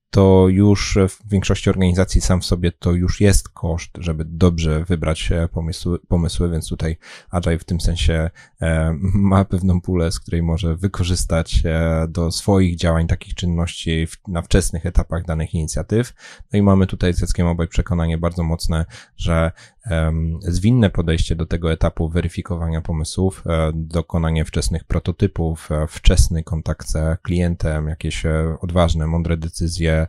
to 0.10 0.46
już 0.50 0.98
w 1.10 1.30
większości 1.30 1.70
organizacji 1.70 2.22
sam 2.22 2.42
w 2.42 2.46
sobie 2.46 2.72
to 2.72 2.92
już 2.92 3.22
jest 3.22 3.50
koszt, 3.50 3.92
żeby 3.98 4.26
dobrze 4.26 4.84
wybrać 4.84 5.30
pomysły, 5.52 6.00
pomysły 6.08 6.50
więc 6.50 6.70
tutaj 6.70 6.98
Agile 7.30 7.60
w 7.60 7.64
tym 7.64 7.82
sensie 7.82 8.30
e, 8.62 8.96
ma 9.14 9.46
pewną 9.46 9.82
pulę, 9.82 10.12
z 10.12 10.20
której 10.20 10.44
może 10.44 10.76
wykorzystać 10.76 11.62
e, 11.66 12.08
do 12.10 12.32
swoich 12.32 12.76
działań, 12.76 13.08
takich 13.08 13.36
czynności 13.36 14.08
na 14.28 14.42
wczesnych 14.42 14.86
etapach 14.86 15.26
danych 15.26 15.54
inicjatyw. 15.54 16.14
No 16.54 16.60
i 16.60 16.62
mamy 16.62 16.88
tutaj 16.88 17.14
z 17.14 17.22
Jackiem 17.22 17.48
obaj 17.48 17.68
przekonanie 17.68 18.18
bardzo 18.18 18.44
mocne, 18.44 18.86
że 19.18 19.52
zwinne 20.40 20.90
podejście 20.90 21.36
do 21.36 21.46
tego 21.46 21.72
etapu 21.72 22.10
weryfikowania 22.10 22.82
pomysłów, 22.82 23.44
e, 23.46 23.72
dokonanie 23.74 24.46
wczesnych 24.46 24.84
prototypów, 24.84 25.70
wczesny 25.88 26.44
kontakt 26.44 26.88
z 26.88 27.22
klientem, 27.22 27.88
jakieś 27.88 28.24
odważne, 28.62 29.08
mądre 29.08 29.38
decyzje, 29.38 30.08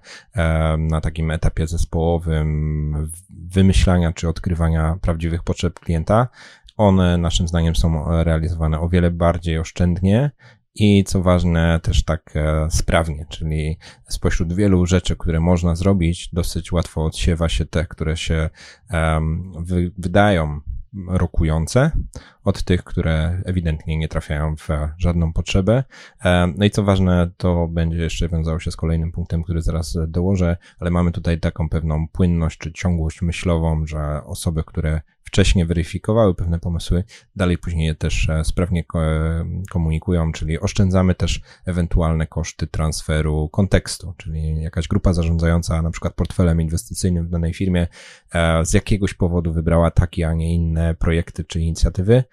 na 0.78 1.00
takim 1.00 1.30
etapie 1.30 1.66
zespołowym 1.66 3.10
wymyślania 3.30 4.12
czy 4.12 4.28
odkrywania 4.28 4.98
prawdziwych 5.00 5.42
potrzeb 5.42 5.80
klienta, 5.80 6.28
one 6.76 7.18
naszym 7.18 7.48
zdaniem 7.48 7.76
są 7.76 8.04
realizowane 8.24 8.80
o 8.80 8.88
wiele 8.88 9.10
bardziej 9.10 9.58
oszczędnie 9.58 10.30
i 10.78 11.04
co 11.04 11.22
ważne 11.22 11.80
też 11.82 12.04
tak 12.04 12.32
e, 12.36 12.68
sprawnie, 12.70 13.26
czyli 13.28 13.78
spośród 14.08 14.52
wielu 14.52 14.86
rzeczy, 14.86 15.16
które 15.16 15.40
można 15.40 15.76
zrobić, 15.76 16.28
dosyć 16.32 16.72
łatwo 16.72 17.04
odsiewa 17.04 17.48
się 17.48 17.66
te, 17.66 17.86
które 17.86 18.16
się 18.16 18.50
wydają 19.98 20.60
rokujące 21.08 21.90
od 22.44 22.62
tych, 22.62 22.84
które 22.84 23.42
ewidentnie 23.44 23.96
nie 23.96 24.08
trafiają 24.08 24.56
w 24.56 24.68
żadną 24.98 25.32
potrzebę. 25.32 25.84
E, 26.24 26.52
no 26.56 26.64
i 26.64 26.70
co 26.70 26.84
ważne, 26.84 27.30
to 27.36 27.68
będzie 27.68 27.98
jeszcze 27.98 28.28
wiązało 28.28 28.58
się 28.58 28.70
z 28.70 28.76
kolejnym 28.76 29.12
punktem, 29.12 29.42
który 29.42 29.62
zaraz 29.62 29.98
dołożę, 30.08 30.56
ale 30.78 30.90
mamy 30.90 31.12
tutaj 31.12 31.40
taką 31.40 31.68
pewną 31.68 32.08
płynność 32.08 32.58
czy 32.58 32.72
ciągłość 32.72 33.22
myślową, 33.22 33.86
że 33.86 34.24
osoby, 34.24 34.64
które 34.64 35.00
wcześniej 35.28 35.66
weryfikowały 35.66 36.34
pewne 36.34 36.58
pomysły, 36.58 37.04
dalej 37.36 37.58
później 37.58 37.86
je 37.86 37.94
też 37.94 38.28
e, 38.28 38.44
sprawnie 38.44 38.84
komunikują, 39.70 40.32
czyli 40.32 40.60
oszczędzamy 40.60 41.14
też 41.14 41.40
ewentualne 41.66 42.26
koszty 42.26 42.66
transferu 42.66 43.48
kontekstu, 43.48 44.14
czyli 44.16 44.62
jakaś 44.62 44.88
grupa 44.88 45.12
zarządzająca 45.12 45.82
na 45.82 45.90
przykład 45.90 46.14
portfelem 46.14 46.60
inwestycyjnym 46.60 47.26
w 47.26 47.30
danej 47.30 47.54
firmie 47.54 47.86
e, 48.34 48.64
z 48.66 48.72
jakiegoś 48.72 49.14
powodu 49.14 49.52
wybrała 49.52 49.90
takie, 49.90 50.28
a 50.28 50.32
nie 50.32 50.54
inne 50.54 50.94
projekty 50.94 51.44
czy 51.44 51.60
inicjatywy, 51.60 52.24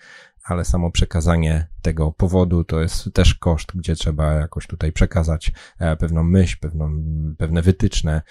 ale 0.43 0.65
samo 0.65 0.91
przekazanie 0.91 1.67
tego 1.81 2.11
powodu 2.11 2.63
to 2.63 2.81
jest 2.81 3.13
też 3.13 3.35
koszt, 3.35 3.71
gdzie 3.75 3.95
trzeba 3.95 4.33
jakoś 4.33 4.67
tutaj 4.67 4.91
przekazać 4.91 5.51
e, 5.79 5.95
pewną 5.95 6.23
myśl, 6.23 6.57
pewną, 6.59 6.91
pewne 7.37 7.61
wytyczne. 7.61 8.21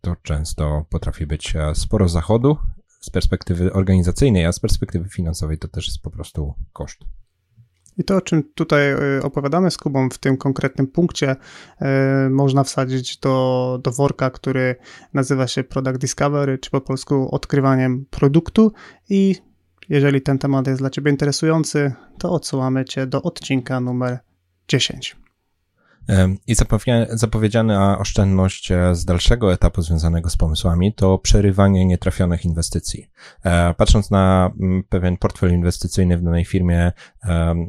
To 0.00 0.16
często 0.22 0.84
potrafi 0.90 1.26
być 1.26 1.54
sporo 1.74 2.08
zachodu, 2.08 2.58
z 3.00 3.10
perspektywy 3.10 3.72
organizacyjnej, 3.72 4.46
a 4.46 4.52
z 4.52 4.60
perspektywy 4.60 5.08
finansowej 5.08 5.58
to 5.58 5.68
też 5.68 5.86
jest 5.86 6.02
po 6.02 6.10
prostu 6.10 6.54
koszt. 6.72 6.98
I 7.98 8.04
to, 8.04 8.16
o 8.16 8.20
czym 8.20 8.42
tutaj 8.54 8.92
y, 8.92 9.22
opowiadamy 9.22 9.70
z 9.70 9.76
Kubą 9.76 10.08
w 10.10 10.18
tym 10.18 10.36
konkretnym 10.36 10.86
punkcie, 10.86 11.36
y, 12.26 12.30
można 12.30 12.64
wsadzić 12.64 13.18
do, 13.18 13.78
do 13.82 13.90
worka, 13.90 14.30
który 14.30 14.76
nazywa 15.14 15.46
się 15.46 15.64
Product 15.64 15.98
Discovery, 15.98 16.58
czy 16.58 16.70
po 16.70 16.80
polsku 16.80 17.34
odkrywaniem 17.34 18.06
produktu. 18.10 18.72
I 19.08 19.36
jeżeli 19.88 20.22
ten 20.22 20.38
temat 20.38 20.66
jest 20.66 20.80
dla 20.80 20.90
Ciebie 20.90 21.10
interesujący, 21.10 21.92
to 22.18 22.32
odsyłamy 22.32 22.84
Cię 22.84 23.06
do 23.06 23.22
odcinka 23.22 23.80
numer 23.80 24.18
10. 24.68 25.19
I 26.46 26.54
zapowiedziana 27.10 27.98
oszczędność 27.98 28.72
e, 28.72 28.94
z 28.94 29.04
dalszego 29.04 29.52
etapu 29.52 29.82
związanego 29.82 30.30
z 30.30 30.36
pomysłami 30.36 30.94
to 30.94 31.18
przerywanie 31.18 31.86
nietrafionych 31.86 32.44
inwestycji. 32.44 33.10
E, 33.44 33.74
patrząc 33.74 34.10
na 34.10 34.50
mm, 34.60 34.82
pewien 34.88 35.16
portfel 35.16 35.52
inwestycyjny 35.52 36.16
w 36.18 36.22
danej 36.22 36.44
firmie, 36.44 36.92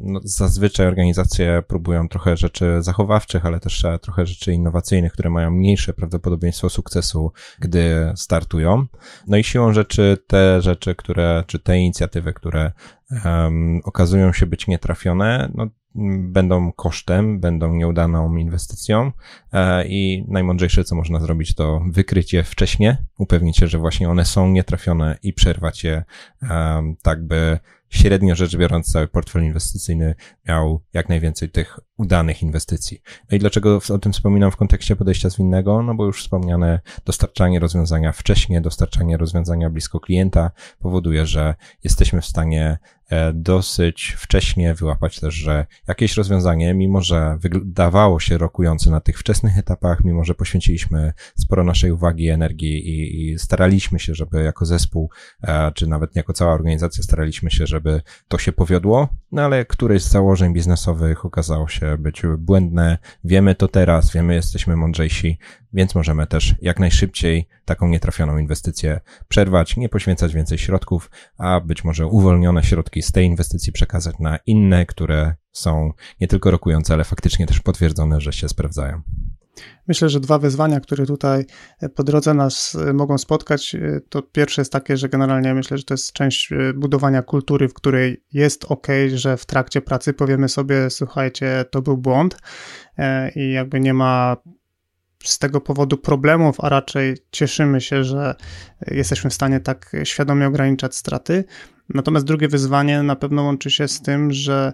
no 0.02 0.20
zazwyczaj 0.24 0.86
organizacje 0.86 1.62
próbują 1.68 2.08
trochę 2.08 2.36
rzeczy 2.36 2.76
zachowawczych, 2.80 3.46
ale 3.46 3.60
też 3.60 3.84
e, 3.84 3.98
trochę 3.98 4.26
rzeczy 4.26 4.52
innowacyjnych, 4.52 5.12
które 5.12 5.30
mają 5.30 5.50
mniejsze 5.50 5.92
prawdopodobieństwo 5.92 6.70
sukcesu, 6.70 7.32
gdy 7.58 8.12
startują. 8.16 8.86
No 9.26 9.36
i 9.36 9.44
siłą 9.44 9.72
rzeczy 9.72 10.18
te 10.26 10.62
rzeczy, 10.62 10.94
które, 10.94 11.44
czy 11.46 11.58
te 11.58 11.78
inicjatywy, 11.78 12.32
które 12.32 12.72
um, 13.24 13.80
okazują 13.84 14.32
się 14.32 14.46
być 14.46 14.66
nietrafione, 14.66 15.50
no 15.54 15.66
będą 16.18 16.72
kosztem, 16.72 17.40
będą 17.40 17.74
nieudaną 17.74 18.36
inwestycją 18.36 19.12
e, 19.52 19.86
i 19.86 20.24
najmądrzejsze, 20.28 20.84
co 20.84 20.94
można 20.94 21.20
zrobić, 21.20 21.54
to 21.54 21.82
wykryć 21.90 22.32
je 22.32 22.42
wcześniej, 22.42 22.94
upewnić 23.18 23.56
się, 23.56 23.66
że 23.66 23.78
właśnie 23.78 24.10
one 24.10 24.24
są 24.24 24.48
nietrafione 24.48 25.18
i 25.22 25.32
przerwać 25.32 25.84
je 25.84 26.04
tak, 27.02 27.26
by 27.26 27.58
średnio 27.88 28.34
rzecz 28.34 28.56
biorąc 28.56 28.92
cały 28.92 29.08
portfel 29.08 29.44
inwestycyjny 29.44 30.14
miał 30.48 30.82
jak 30.92 31.08
najwięcej 31.08 31.50
tych 31.50 31.78
udanych 32.02 32.42
inwestycji. 32.42 33.02
No 33.30 33.36
i 33.36 33.40
dlaczego 33.40 33.80
o 33.94 33.98
tym 33.98 34.12
wspominam 34.12 34.50
w 34.50 34.56
kontekście 34.56 34.96
podejścia 34.96 35.30
zwinnego? 35.30 35.82
No 35.82 35.94
bo 35.94 36.04
już 36.04 36.22
wspomniane 36.22 36.80
dostarczanie 37.04 37.60
rozwiązania 37.60 38.12
wcześniej, 38.12 38.62
dostarczanie 38.62 39.16
rozwiązania 39.16 39.70
blisko 39.70 40.00
klienta 40.00 40.50
powoduje, 40.78 41.26
że 41.26 41.54
jesteśmy 41.84 42.20
w 42.20 42.26
stanie 42.26 42.78
e, 43.08 43.32
dosyć 43.32 44.16
wcześnie 44.18 44.74
wyłapać 44.74 45.20
też, 45.20 45.34
że 45.34 45.66
jakieś 45.88 46.16
rozwiązanie, 46.16 46.74
mimo 46.74 47.00
że 47.02 47.38
wydawało 47.40 48.20
się 48.20 48.38
rokujące 48.38 48.90
na 48.90 49.00
tych 49.00 49.18
wczesnych 49.18 49.58
etapach, 49.58 50.04
mimo 50.04 50.24
że 50.24 50.34
poświęciliśmy 50.34 51.12
sporo 51.36 51.64
naszej 51.64 51.92
uwagi, 51.92 52.28
energii 52.28 52.88
i, 52.88 53.30
i 53.30 53.38
staraliśmy 53.38 53.98
się, 53.98 54.14
żeby 54.14 54.42
jako 54.42 54.66
zespół, 54.66 55.10
e, 55.42 55.72
czy 55.72 55.86
nawet 55.86 56.16
jako 56.16 56.32
cała 56.32 56.52
organizacja 56.52 57.02
staraliśmy 57.02 57.50
się, 57.50 57.66
żeby 57.66 58.02
to 58.28 58.38
się 58.38 58.52
powiodło, 58.52 59.08
no 59.32 59.42
ale 59.42 59.64
któreś 59.64 60.02
z 60.02 60.10
założeń 60.10 60.52
biznesowych 60.52 61.24
okazało 61.24 61.68
się 61.68 61.91
być 61.98 62.22
błędne. 62.38 62.98
Wiemy 63.24 63.54
to 63.54 63.68
teraz, 63.68 64.12
wiemy, 64.12 64.34
jesteśmy 64.34 64.76
mądrzejsi, 64.76 65.38
więc 65.72 65.94
możemy 65.94 66.26
też 66.26 66.54
jak 66.62 66.80
najszybciej 66.80 67.48
taką 67.64 67.88
nietrafioną 67.88 68.38
inwestycję 68.38 69.00
przerwać, 69.28 69.76
nie 69.76 69.88
poświęcać 69.88 70.34
więcej 70.34 70.58
środków, 70.58 71.10
a 71.38 71.60
być 71.60 71.84
może 71.84 72.06
uwolnione 72.06 72.64
środki 72.64 73.02
z 73.02 73.12
tej 73.12 73.26
inwestycji 73.26 73.72
przekazać 73.72 74.18
na 74.18 74.38
inne, 74.46 74.86
które 74.86 75.34
są 75.52 75.92
nie 76.20 76.28
tylko 76.28 76.50
rokujące, 76.50 76.94
ale 76.94 77.04
faktycznie 77.04 77.46
też 77.46 77.60
potwierdzone, 77.60 78.20
że 78.20 78.32
się 78.32 78.48
sprawdzają. 78.48 79.02
Myślę, 79.88 80.08
że 80.08 80.20
dwa 80.20 80.38
wyzwania, 80.38 80.80
które 80.80 81.06
tutaj 81.06 81.44
e, 81.80 81.88
po 81.88 82.04
drodze 82.04 82.34
nas 82.34 82.74
e, 82.74 82.92
mogą 82.92 83.18
spotkać, 83.18 83.74
e, 83.74 84.00
to 84.08 84.22
pierwsze 84.22 84.60
jest 84.60 84.72
takie, 84.72 84.96
że 84.96 85.08
generalnie 85.08 85.54
myślę, 85.54 85.78
że 85.78 85.84
to 85.84 85.94
jest 85.94 86.12
część 86.12 86.50
budowania 86.74 87.22
kultury, 87.22 87.68
w 87.68 87.74
której 87.74 88.24
jest 88.32 88.64
ok, 88.64 88.86
że 89.14 89.36
w 89.36 89.46
trakcie 89.46 89.80
pracy 89.80 90.12
powiemy 90.12 90.48
sobie, 90.48 90.90
słuchajcie, 90.90 91.64
to 91.70 91.82
był 91.82 91.96
błąd 91.96 92.36
i 93.36 93.52
jakby 93.52 93.80
nie 93.80 93.94
ma 93.94 94.36
z 95.24 95.38
tego 95.38 95.60
powodu 95.60 95.96
problemów, 95.96 96.56
a 96.60 96.68
raczej 96.68 97.16
cieszymy 97.30 97.80
się, 97.80 98.04
że 98.04 98.34
jesteśmy 98.86 99.30
w 99.30 99.34
stanie 99.34 99.60
tak 99.60 99.92
świadomie 100.04 100.46
ograniczać 100.46 100.96
straty. 100.96 101.44
Natomiast 101.88 102.26
drugie 102.26 102.48
wyzwanie 102.48 103.02
na 103.02 103.16
pewno 103.16 103.42
łączy 103.42 103.70
się 103.70 103.88
z 103.88 104.02
tym, 104.02 104.32
że 104.32 104.72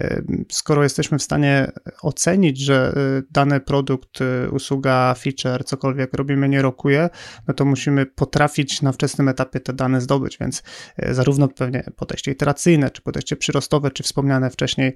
e, 0.00 0.22
skoro 0.52 0.82
jesteśmy 0.82 1.18
w 1.18 1.22
stanie 1.22 1.72
ocenić, 2.02 2.58
że 2.58 2.92
e, 2.96 3.22
dany 3.30 3.60
produkt, 3.60 4.20
e, 4.20 4.50
usługa, 4.50 5.14
feature, 5.14 5.64
cokolwiek 5.64 6.14
robimy 6.14 6.48
nie 6.48 6.62
rokuje, 6.62 7.10
no 7.48 7.54
to 7.54 7.64
musimy 7.64 8.06
potrafić 8.06 8.82
na 8.82 8.92
wczesnym 8.92 9.28
etapie 9.28 9.60
te 9.60 9.72
dane 9.72 10.00
zdobyć, 10.00 10.38
więc 10.40 10.62
zarówno 11.10 11.48
pewnie 11.48 11.84
podejście 11.96 12.32
iteracyjne, 12.32 12.90
czy 12.90 13.02
podejście 13.02 13.36
przyrostowe, 13.36 13.90
czy 13.90 14.02
wspomniane 14.02 14.50
wcześniej 14.50 14.94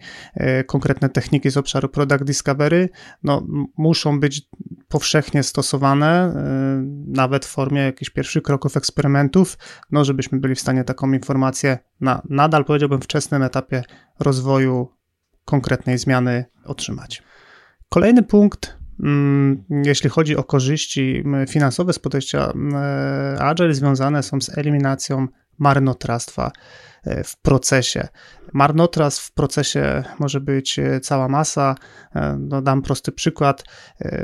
konkretne 0.66 1.08
techniki 1.08 1.50
z 1.50 1.56
obszaru 1.56 1.88
product 1.88 2.24
discovery, 2.24 2.88
no 3.22 3.46
muszą 3.76 4.20
być 4.20 4.42
powszechnie 4.88 5.42
stosowane, 5.42 6.34
nawet 7.06 7.46
w 7.46 7.48
formie 7.48 7.80
jakichś 7.80 8.10
pierwszych 8.10 8.42
kroków 8.42 8.76
eksperymentów, 8.76 9.58
no 9.90 10.04
żebyśmy 10.04 10.40
byli 10.40 10.54
w 10.54 10.60
stanie 10.60 10.84
taką 10.84 11.12
informację 11.12 11.53
informacje 11.54 11.78
na 12.00 12.22
nadal 12.30 12.64
powiedziałbym 12.64 13.00
wczesnym 13.00 13.42
etapie 13.42 13.82
rozwoju 14.20 14.88
konkretnej 15.44 15.98
zmiany 15.98 16.44
otrzymać. 16.64 17.22
Kolejny 17.88 18.22
punkt, 18.22 18.76
mm, 19.00 19.64
jeśli 19.84 20.10
chodzi 20.10 20.36
o 20.36 20.44
korzyści 20.44 21.24
finansowe 21.48 21.92
z 21.92 21.98
podejścia 21.98 22.52
Agile, 23.38 23.74
związane 23.74 24.22
są 24.22 24.40
z 24.40 24.58
eliminacją 24.58 25.28
marnotrawstwa 25.58 26.50
e, 27.04 27.24
w 27.24 27.36
procesie. 27.36 28.08
Marnotrawstw 28.52 29.24
w 29.24 29.32
procesie 29.32 30.04
może 30.18 30.40
być 30.40 30.78
e, 30.78 31.00
cała 31.00 31.28
masa. 31.28 31.74
E, 32.14 32.36
no, 32.40 32.62
dam 32.62 32.82
prosty 32.82 33.12
przykład. 33.12 33.64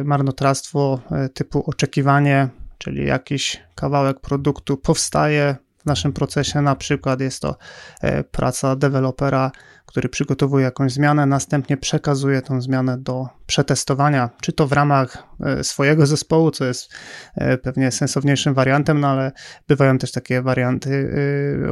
Marnotrawstwo 0.05 1.01
typu 1.35 1.62
oczekiwanie, 1.66 2.49
czyli 2.79 3.07
jakiś 3.07 3.62
kawałek 3.75 4.21
produktu 4.21 4.77
powstaje, 4.77 5.57
w 5.83 5.87
naszym 5.87 6.12
procesie. 6.12 6.62
Na 6.62 6.77
przykład 6.77 7.21
jest 7.21 7.43
to 7.43 7.57
e, 8.01 8.25
praca 8.25 8.77
dewelopera, 8.77 9.51
który 9.90 10.09
przygotowuje 10.09 10.64
jakąś 10.64 10.92
zmianę, 10.92 11.26
następnie 11.26 11.76
przekazuje 11.76 12.42
tę 12.42 12.61
zmianę 12.61 12.98
do 12.98 13.29
przetestowania, 13.46 14.31
czy 14.40 14.53
to 14.53 14.66
w 14.66 14.72
ramach 14.72 15.24
e, 15.40 15.64
swojego 15.64 16.07
zespołu, 16.07 16.50
co 16.50 16.64
jest 16.64 16.94
e, 17.35 17.59
pewnie 17.59 17.90
sensowniejszym 17.90 18.55
wariantem, 18.55 19.00
no 19.00 19.09
ale 19.09 19.33
bywają 19.68 19.98
też 19.98 20.12
takie 20.12 20.42
warianty 20.42 21.11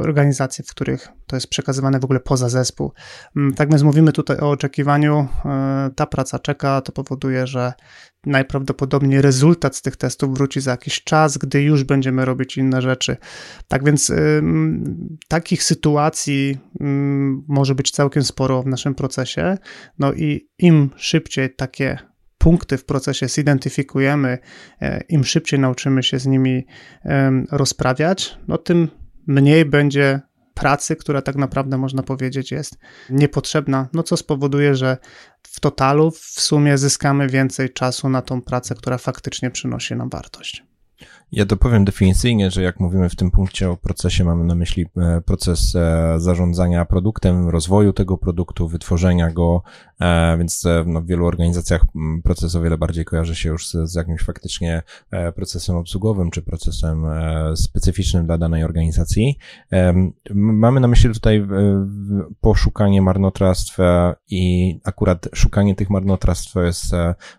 organizacji, 0.01 0.63
w 0.63 0.69
których 0.69 1.07
to 1.27 1.35
jest 1.35 1.47
przekazywane 1.47 1.99
w 1.99 2.03
ogóle 2.03 2.19
poza 2.19 2.49
zespół. 2.49 2.91
Mm, 3.35 3.53
tak 3.53 3.69
więc 3.69 3.83
mówimy 3.83 4.11
tutaj 4.11 4.37
o 4.37 4.49
oczekiwaniu, 4.49 5.27
ta 5.95 6.05
praca 6.05 6.39
czeka, 6.39 6.81
to 6.81 6.91
powoduje, 6.91 7.47
że 7.47 7.73
najprawdopodobniej 8.25 9.21
rezultat 9.21 9.75
z 9.75 9.81
tych 9.81 9.95
testów 9.95 10.33
wróci 10.33 10.61
za 10.61 10.71
jakiś 10.71 11.03
czas, 11.03 11.37
gdy 11.37 11.61
już 11.61 11.83
będziemy 11.83 12.25
robić 12.25 12.57
inne 12.57 12.81
rzeczy. 12.81 13.17
Tak 13.67 13.85
więc 13.85 14.11
takich 15.27 15.63
sytuacji 15.63 16.57
y, 16.81 16.85
może 17.47 17.75
być 17.75 17.91
całkiem 18.09 18.23
sporo 18.23 18.63
w 18.63 18.67
naszym 18.67 18.95
procesie. 18.95 19.57
No 19.99 20.13
i 20.13 20.49
im 20.57 20.89
szybciej 20.95 21.55
takie 21.55 21.97
punkty 22.37 22.77
w 22.77 22.85
procesie 22.85 23.27
zidentyfikujemy, 23.27 24.37
y, 24.81 25.03
im 25.09 25.23
szybciej 25.23 25.59
nauczymy 25.59 26.03
się 26.03 26.19
z 26.19 26.25
nimi 26.27 26.65
rozprawiać, 27.51 28.37
no 28.47 28.57
tym 28.57 28.87
mniej 29.27 29.65
będzie 29.65 30.21
pracy, 30.53 30.95
która 30.95 31.21
tak 31.21 31.35
naprawdę 31.35 31.77
można 31.77 32.03
powiedzieć 32.03 32.51
jest 32.51 32.77
niepotrzebna, 33.09 33.87
no 33.93 34.03
co 34.03 34.17
spowoduje, 34.17 34.75
że 34.75 34.97
w 35.43 35.59
totalu 35.59 36.11
w 36.11 36.41
sumie 36.41 36.77
zyskamy 36.77 37.27
więcej 37.27 37.73
czasu 37.73 38.09
na 38.09 38.21
tą 38.21 38.41
pracę, 38.41 38.75
która 38.75 38.97
faktycznie 38.97 39.51
przynosi 39.51 39.95
nam 39.95 40.09
wartość. 40.09 40.68
Ja 41.31 41.45
dopowiem 41.45 41.85
definicyjnie, 41.85 42.51
że 42.51 42.61
jak 42.63 42.79
mówimy 42.79 43.09
w 43.09 43.15
tym 43.15 43.31
punkcie 43.31 43.69
o 43.69 43.77
procesie, 43.77 44.23
mamy 44.23 44.43
na 44.43 44.55
myśli 44.55 44.85
e, 44.97 45.21
proces 45.21 45.75
e, 45.75 46.13
zarządzania 46.17 46.85
produktem, 46.85 47.49
rozwoju 47.49 47.93
tego 47.93 48.17
produktu, 48.17 48.67
wytworzenia 48.67 49.31
go, 49.31 49.61
więc 50.37 50.63
no, 50.85 51.01
w 51.01 51.05
wielu 51.05 51.25
organizacjach 51.25 51.81
proces 52.23 52.55
o 52.55 52.61
wiele 52.61 52.77
bardziej 52.77 53.05
kojarzy 53.05 53.35
się 53.35 53.49
już 53.49 53.67
z, 53.67 53.91
z 53.91 53.95
jakimś 53.95 54.21
faktycznie 54.21 54.81
procesem 55.35 55.75
obsługowym, 55.75 56.31
czy 56.31 56.41
procesem 56.41 57.05
specyficznym 57.55 58.25
dla 58.25 58.37
danej 58.37 58.63
organizacji. 58.63 59.37
Mamy 60.35 60.79
na 60.79 60.87
myśli 60.87 61.13
tutaj 61.13 61.47
poszukanie 62.41 63.01
marnotrawstw 63.01 63.77
i 64.29 64.75
akurat 64.83 65.27
szukanie 65.33 65.75
tych 65.75 65.89
marnotrawstw 65.89 66.55
jest 66.55 66.91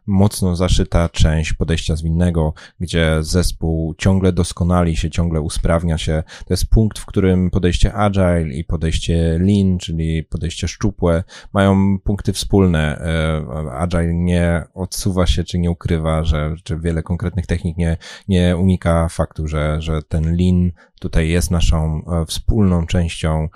mocno 0.06 0.56
zaszyta 0.56 1.08
część 1.08 1.52
podejścia 1.52 1.96
zwinnego, 1.96 2.54
gdzie 2.80 3.16
zespół 3.20 3.94
ciągle 3.94 4.32
doskonali 4.32 4.96
się, 4.96 5.10
ciągle 5.10 5.40
usprawnia 5.40 5.98
się. 5.98 6.22
To 6.46 6.52
jest 6.52 6.66
punkt, 6.66 6.98
w 6.98 7.06
którym 7.06 7.50
podejście 7.50 7.94
agile 7.94 8.48
i 8.54 8.64
podejście 8.64 9.38
lean, 9.40 9.78
czyli 9.78 10.22
podejście 10.22 10.68
szczupłe, 10.68 11.24
mają 11.52 11.98
punkty 11.98 12.32
wspólne. 12.32 12.49
E, 12.54 13.42
agile 13.72 14.14
nie 14.14 14.62
odsuwa 14.74 15.26
się, 15.26 15.44
czy 15.44 15.58
nie 15.58 15.70
ukrywa, 15.70 16.24
że, 16.24 16.54
że 16.68 16.78
wiele 16.78 17.02
konkretnych 17.02 17.46
technik 17.46 17.76
nie, 17.76 17.96
nie 18.28 18.56
unika 18.56 19.08
faktu, 19.08 19.48
że, 19.48 19.82
że 19.82 20.02
ten 20.02 20.36
lean 20.36 20.70
tutaj 21.00 21.28
jest 21.28 21.50
naszą 21.50 22.02
wspólną 22.26 22.86
częścią 22.86 23.48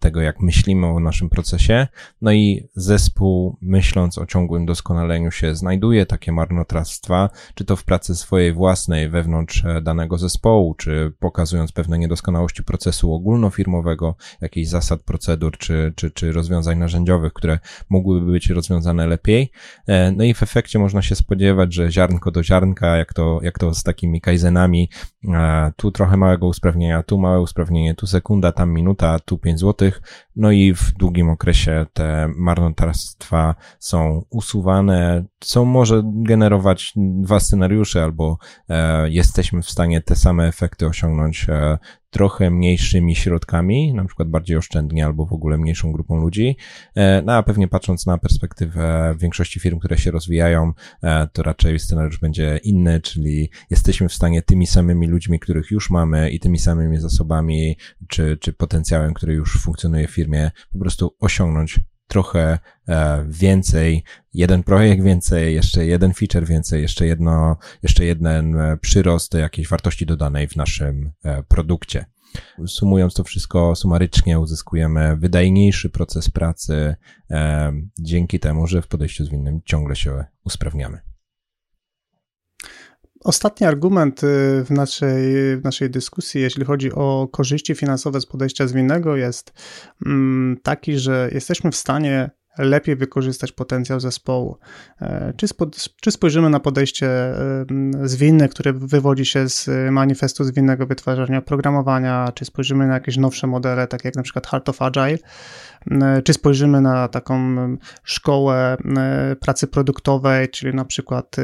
tego, 0.00 0.20
jak 0.20 0.40
myślimy 0.40 0.86
o 0.86 1.00
naszym 1.00 1.28
procesie. 1.28 1.86
No 2.22 2.32
i 2.32 2.68
zespół, 2.74 3.58
myśląc 3.62 4.18
o 4.18 4.26
ciągłym 4.26 4.66
doskonaleniu 4.66 5.30
się, 5.30 5.54
znajduje 5.54 6.06
takie 6.06 6.32
marnotrawstwa, 6.32 7.30
czy 7.54 7.64
to 7.64 7.76
w 7.76 7.84
pracy 7.84 8.16
swojej 8.16 8.52
własnej 8.52 9.08
wewnątrz 9.08 9.64
danego 9.82 10.18
zespołu, 10.18 10.74
czy 10.74 11.12
pokazując 11.18 11.72
pewne 11.72 11.98
niedoskonałości 11.98 12.64
procesu 12.64 13.12
ogólnofirmowego, 13.12 14.16
jakichś 14.40 14.68
zasad, 14.68 15.02
procedur, 15.02 15.58
czy, 15.58 15.92
czy, 15.96 16.10
czy 16.10 16.32
rozwiązań 16.32 16.78
narzędziowych, 16.78 17.32
które 17.32 17.58
mogłyby 17.88 18.32
być 18.32 18.50
rozwiązane 18.50 19.06
lepiej. 19.06 19.50
E, 19.86 20.12
no 20.12 20.24
i 20.24 20.34
w 20.34 20.42
efekcie 20.42 20.78
można 20.78 21.02
się 21.02 21.14
spodziewać, 21.14 21.74
że 21.74 21.90
ziarnko 21.90 22.30
do 22.30 22.42
ziarnka, 22.42 22.96
jak 22.96 23.14
to, 23.14 23.40
jak 23.42 23.58
to 23.58 23.74
z 23.74 23.82
takimi 23.82 24.20
kaizenami, 24.20 24.90
e, 25.28 25.72
tu 25.76 25.92
trochę 25.92 26.16
małego 26.16 26.46
usprawnienia, 26.46 26.85
tu 27.06 27.18
małe 27.18 27.40
usprawnienie, 27.40 27.94
tu 27.94 28.06
sekunda, 28.06 28.52
tam 28.52 28.72
minuta, 28.72 29.18
tu 29.18 29.38
5 29.38 29.60
złotych, 29.60 30.02
no 30.36 30.50
i 30.50 30.74
w 30.74 30.92
długim 30.92 31.30
okresie 31.30 31.86
te 31.92 32.28
marnotrawstwa 32.36 33.54
są 33.78 34.24
usuwane, 34.30 35.24
co 35.40 35.64
może 35.64 36.02
generować 36.04 36.92
dwa 36.96 37.40
scenariusze, 37.40 38.02
albo 38.02 38.38
e, 38.68 39.10
jesteśmy 39.10 39.62
w 39.62 39.70
stanie 39.70 40.00
te 40.00 40.16
same 40.16 40.48
efekty 40.48 40.86
osiągnąć 40.86 41.46
e, 41.48 41.78
trochę 42.16 42.50
mniejszymi 42.50 43.16
środkami, 43.16 43.94
na 43.94 44.04
przykład 44.04 44.28
bardziej 44.28 44.56
oszczędnie 44.56 45.06
albo 45.06 45.26
w 45.26 45.32
ogóle 45.32 45.58
mniejszą 45.58 45.92
grupą 45.92 46.16
ludzi. 46.16 46.56
E, 46.94 47.22
no 47.22 47.32
a 47.32 47.42
pewnie 47.42 47.68
patrząc 47.68 48.06
na 48.06 48.18
perspektywę 48.18 49.14
większości 49.18 49.60
firm, 49.60 49.78
które 49.78 49.98
się 49.98 50.10
rozwijają, 50.10 50.72
e, 51.02 51.28
to 51.32 51.42
raczej 51.42 51.78
scenariusz 51.78 52.18
będzie 52.18 52.60
inny, 52.62 53.00
czyli 53.00 53.50
jesteśmy 53.70 54.08
w 54.08 54.14
stanie 54.14 54.42
tymi 54.42 54.66
samymi 54.66 55.06
ludźmi, 55.06 55.40
których 55.40 55.70
już 55.70 55.90
mamy 55.90 56.30
i 56.30 56.40
tymi 56.40 56.58
samymi 56.58 56.98
zasobami 56.98 57.76
czy, 58.08 58.38
czy 58.40 58.52
potencjałem, 58.52 59.14
który 59.14 59.34
już 59.34 59.58
funkcjonuje 59.62 60.08
w 60.08 60.10
firmie, 60.10 60.50
po 60.72 60.78
prostu 60.78 61.16
osiągnąć 61.20 61.80
trochę 62.06 62.58
e, 62.88 63.24
więcej, 63.28 64.04
jeden 64.34 64.62
projekt 64.62 65.02
więcej, 65.02 65.54
jeszcze 65.54 65.86
jeden 65.86 66.14
feature 66.14 66.46
więcej, 66.46 66.82
jeszcze 66.82 67.06
jedno, 67.06 67.56
jeszcze 67.82 68.04
jeden 68.04 68.60
e, 68.60 68.76
przyrost 68.76 69.34
jakiejś 69.34 69.68
wartości 69.68 70.06
dodanej 70.06 70.48
w 70.48 70.56
naszym 70.56 71.12
e, 71.24 71.42
produkcie. 71.42 72.04
Sumując 72.66 73.14
to 73.14 73.24
wszystko 73.24 73.76
sumarycznie, 73.76 74.40
uzyskujemy 74.40 75.16
wydajniejszy 75.16 75.90
proces 75.90 76.30
pracy 76.30 76.96
dzięki 77.98 78.40
temu, 78.40 78.66
że 78.66 78.82
w 78.82 78.88
podejściu 78.88 79.24
zwinnym 79.24 79.60
ciągle 79.64 79.96
się 79.96 80.24
usprawniamy. 80.44 81.15
Ostatni 83.26 83.66
argument 83.66 84.24
y, 84.24 84.26
w 84.64 84.70
naszej, 84.70 85.56
w 85.56 85.64
naszej 85.64 85.90
dyskusji, 85.90 86.40
jeśli 86.40 86.64
chodzi 86.64 86.92
o 86.92 87.28
korzyści 87.32 87.74
finansowe 87.74 88.20
z 88.20 88.26
podejścia 88.26 88.66
zwinnego, 88.66 89.16
jest 89.16 89.52
mm, 90.06 90.56
taki, 90.62 90.98
że 90.98 91.30
jesteśmy 91.32 91.70
w 91.70 91.76
stanie 91.76 92.30
lepiej 92.58 92.96
wykorzystać 92.96 93.52
potencjał 93.52 94.00
zespołu. 94.00 94.58
E, 95.00 95.32
czy, 95.36 95.48
spo, 95.48 95.66
czy 96.00 96.10
spojrzymy 96.10 96.50
na 96.50 96.60
podejście 96.60 97.08
zwinne, 98.02 98.48
które 98.48 98.72
wywodzi 98.72 99.24
się 99.24 99.48
z 99.48 99.70
manifestu 99.90 100.44
zwinnego 100.44 100.86
wytwarzania 100.86 101.38
oprogramowania, 101.38 102.32
czy 102.34 102.44
spojrzymy 102.44 102.86
na 102.86 102.94
jakieś 102.94 103.16
nowsze 103.16 103.46
modele, 103.46 103.86
takie 103.86 104.08
jak 104.08 104.16
na 104.16 104.22
przykład 104.22 104.46
Heart 104.46 104.68
of 104.68 104.82
Agile, 104.82 105.18
e, 105.90 106.22
czy 106.22 106.32
spojrzymy 106.32 106.80
na 106.80 107.08
taką 107.08 107.56
szkołę 108.04 108.76
e, 108.96 109.36
pracy 109.36 109.66
produktowej, 109.66 110.48
czyli 110.48 110.74
na 110.74 110.84
przykład 110.84 111.36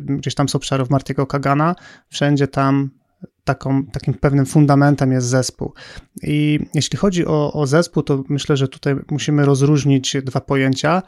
gdzieś 0.00 0.34
tam 0.34 0.48
z 0.48 0.54
obszarów 0.54 0.90
Martiego 0.90 1.26
Kagana, 1.26 1.74
wszędzie 2.08 2.48
tam 2.48 2.97
taką, 3.44 3.86
takim 3.86 4.14
pewnym 4.14 4.46
fundamentem 4.46 5.12
jest 5.12 5.26
zespół. 5.26 5.72
I 6.22 6.60
jeśli 6.74 6.98
chodzi 6.98 7.26
o, 7.26 7.52
o 7.52 7.66
zespół, 7.66 8.02
to 8.02 8.24
myślę, 8.28 8.56
że 8.56 8.68
tutaj 8.68 8.94
musimy 9.10 9.44
rozróżnić 9.44 10.16
dwa 10.24 10.40
pojęcia. 10.40 11.02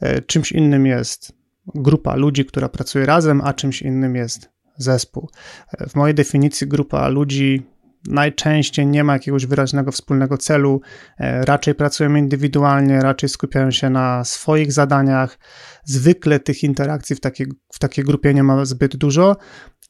E, 0.00 0.22
czymś 0.22 0.52
innym 0.52 0.86
jest 0.86 1.32
grupa 1.74 2.14
ludzi, 2.16 2.44
która 2.44 2.68
pracuje 2.68 3.06
razem, 3.06 3.40
a 3.44 3.52
czymś 3.52 3.82
innym 3.82 4.16
jest 4.16 4.50
zespół. 4.76 5.30
E, 5.78 5.88
w 5.88 5.94
mojej 5.94 6.14
definicji 6.14 6.66
grupa 6.66 7.08
ludzi 7.08 7.62
najczęściej 8.06 8.86
nie 8.86 9.04
ma 9.04 9.12
jakiegoś 9.12 9.46
wyraźnego 9.46 9.92
wspólnego 9.92 10.38
celu, 10.38 10.80
e, 11.18 11.44
raczej 11.44 11.74
pracują 11.74 12.14
indywidualnie, 12.14 13.00
raczej 13.00 13.28
skupiają 13.28 13.70
się 13.70 13.90
na 13.90 14.24
swoich 14.24 14.72
zadaniach. 14.72 15.38
Zwykle 15.84 16.40
tych 16.40 16.62
interakcji 16.62 17.16
w 17.16 17.20
takiej, 17.20 17.46
w 17.72 17.78
takiej 17.78 18.04
grupie 18.04 18.34
nie 18.34 18.42
ma 18.42 18.64
zbyt 18.64 18.96
dużo, 18.96 19.36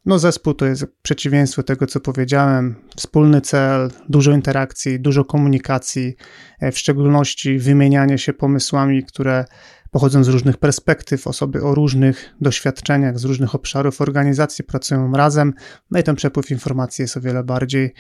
no, 0.09 0.19
zespół 0.19 0.55
to 0.55 0.67
jest 0.67 0.87
przeciwieństwo 1.03 1.63
tego, 1.63 1.87
co 1.87 2.01
powiedziałem. 2.01 2.75
Wspólny 2.97 3.41
cel, 3.41 3.91
dużo 4.09 4.33
interakcji, 4.33 5.01
dużo 5.01 5.25
komunikacji, 5.25 6.17
e, 6.61 6.73
w 6.73 6.79
szczególności 6.79 7.59
wymienianie 7.59 8.19
się 8.19 8.33
pomysłami, 8.33 9.05
które 9.05 9.45
pochodzą 9.91 10.25
z 10.25 10.29
różnych 10.29 10.57
perspektyw, 10.57 11.27
osoby 11.27 11.63
o 11.63 11.75
różnych 11.75 12.35
doświadczeniach, 12.41 13.19
z 13.19 13.25
różnych 13.25 13.55
obszarów 13.55 14.01
organizacji 14.01 14.65
pracują 14.65 15.13
razem, 15.13 15.55
no 15.91 15.99
i 16.01 16.03
ten 16.03 16.17
przepływ 16.17 16.51
informacji 16.51 17.03
jest 17.03 17.17
o 17.17 17.21
wiele 17.21 17.45
bardziej 17.45 17.95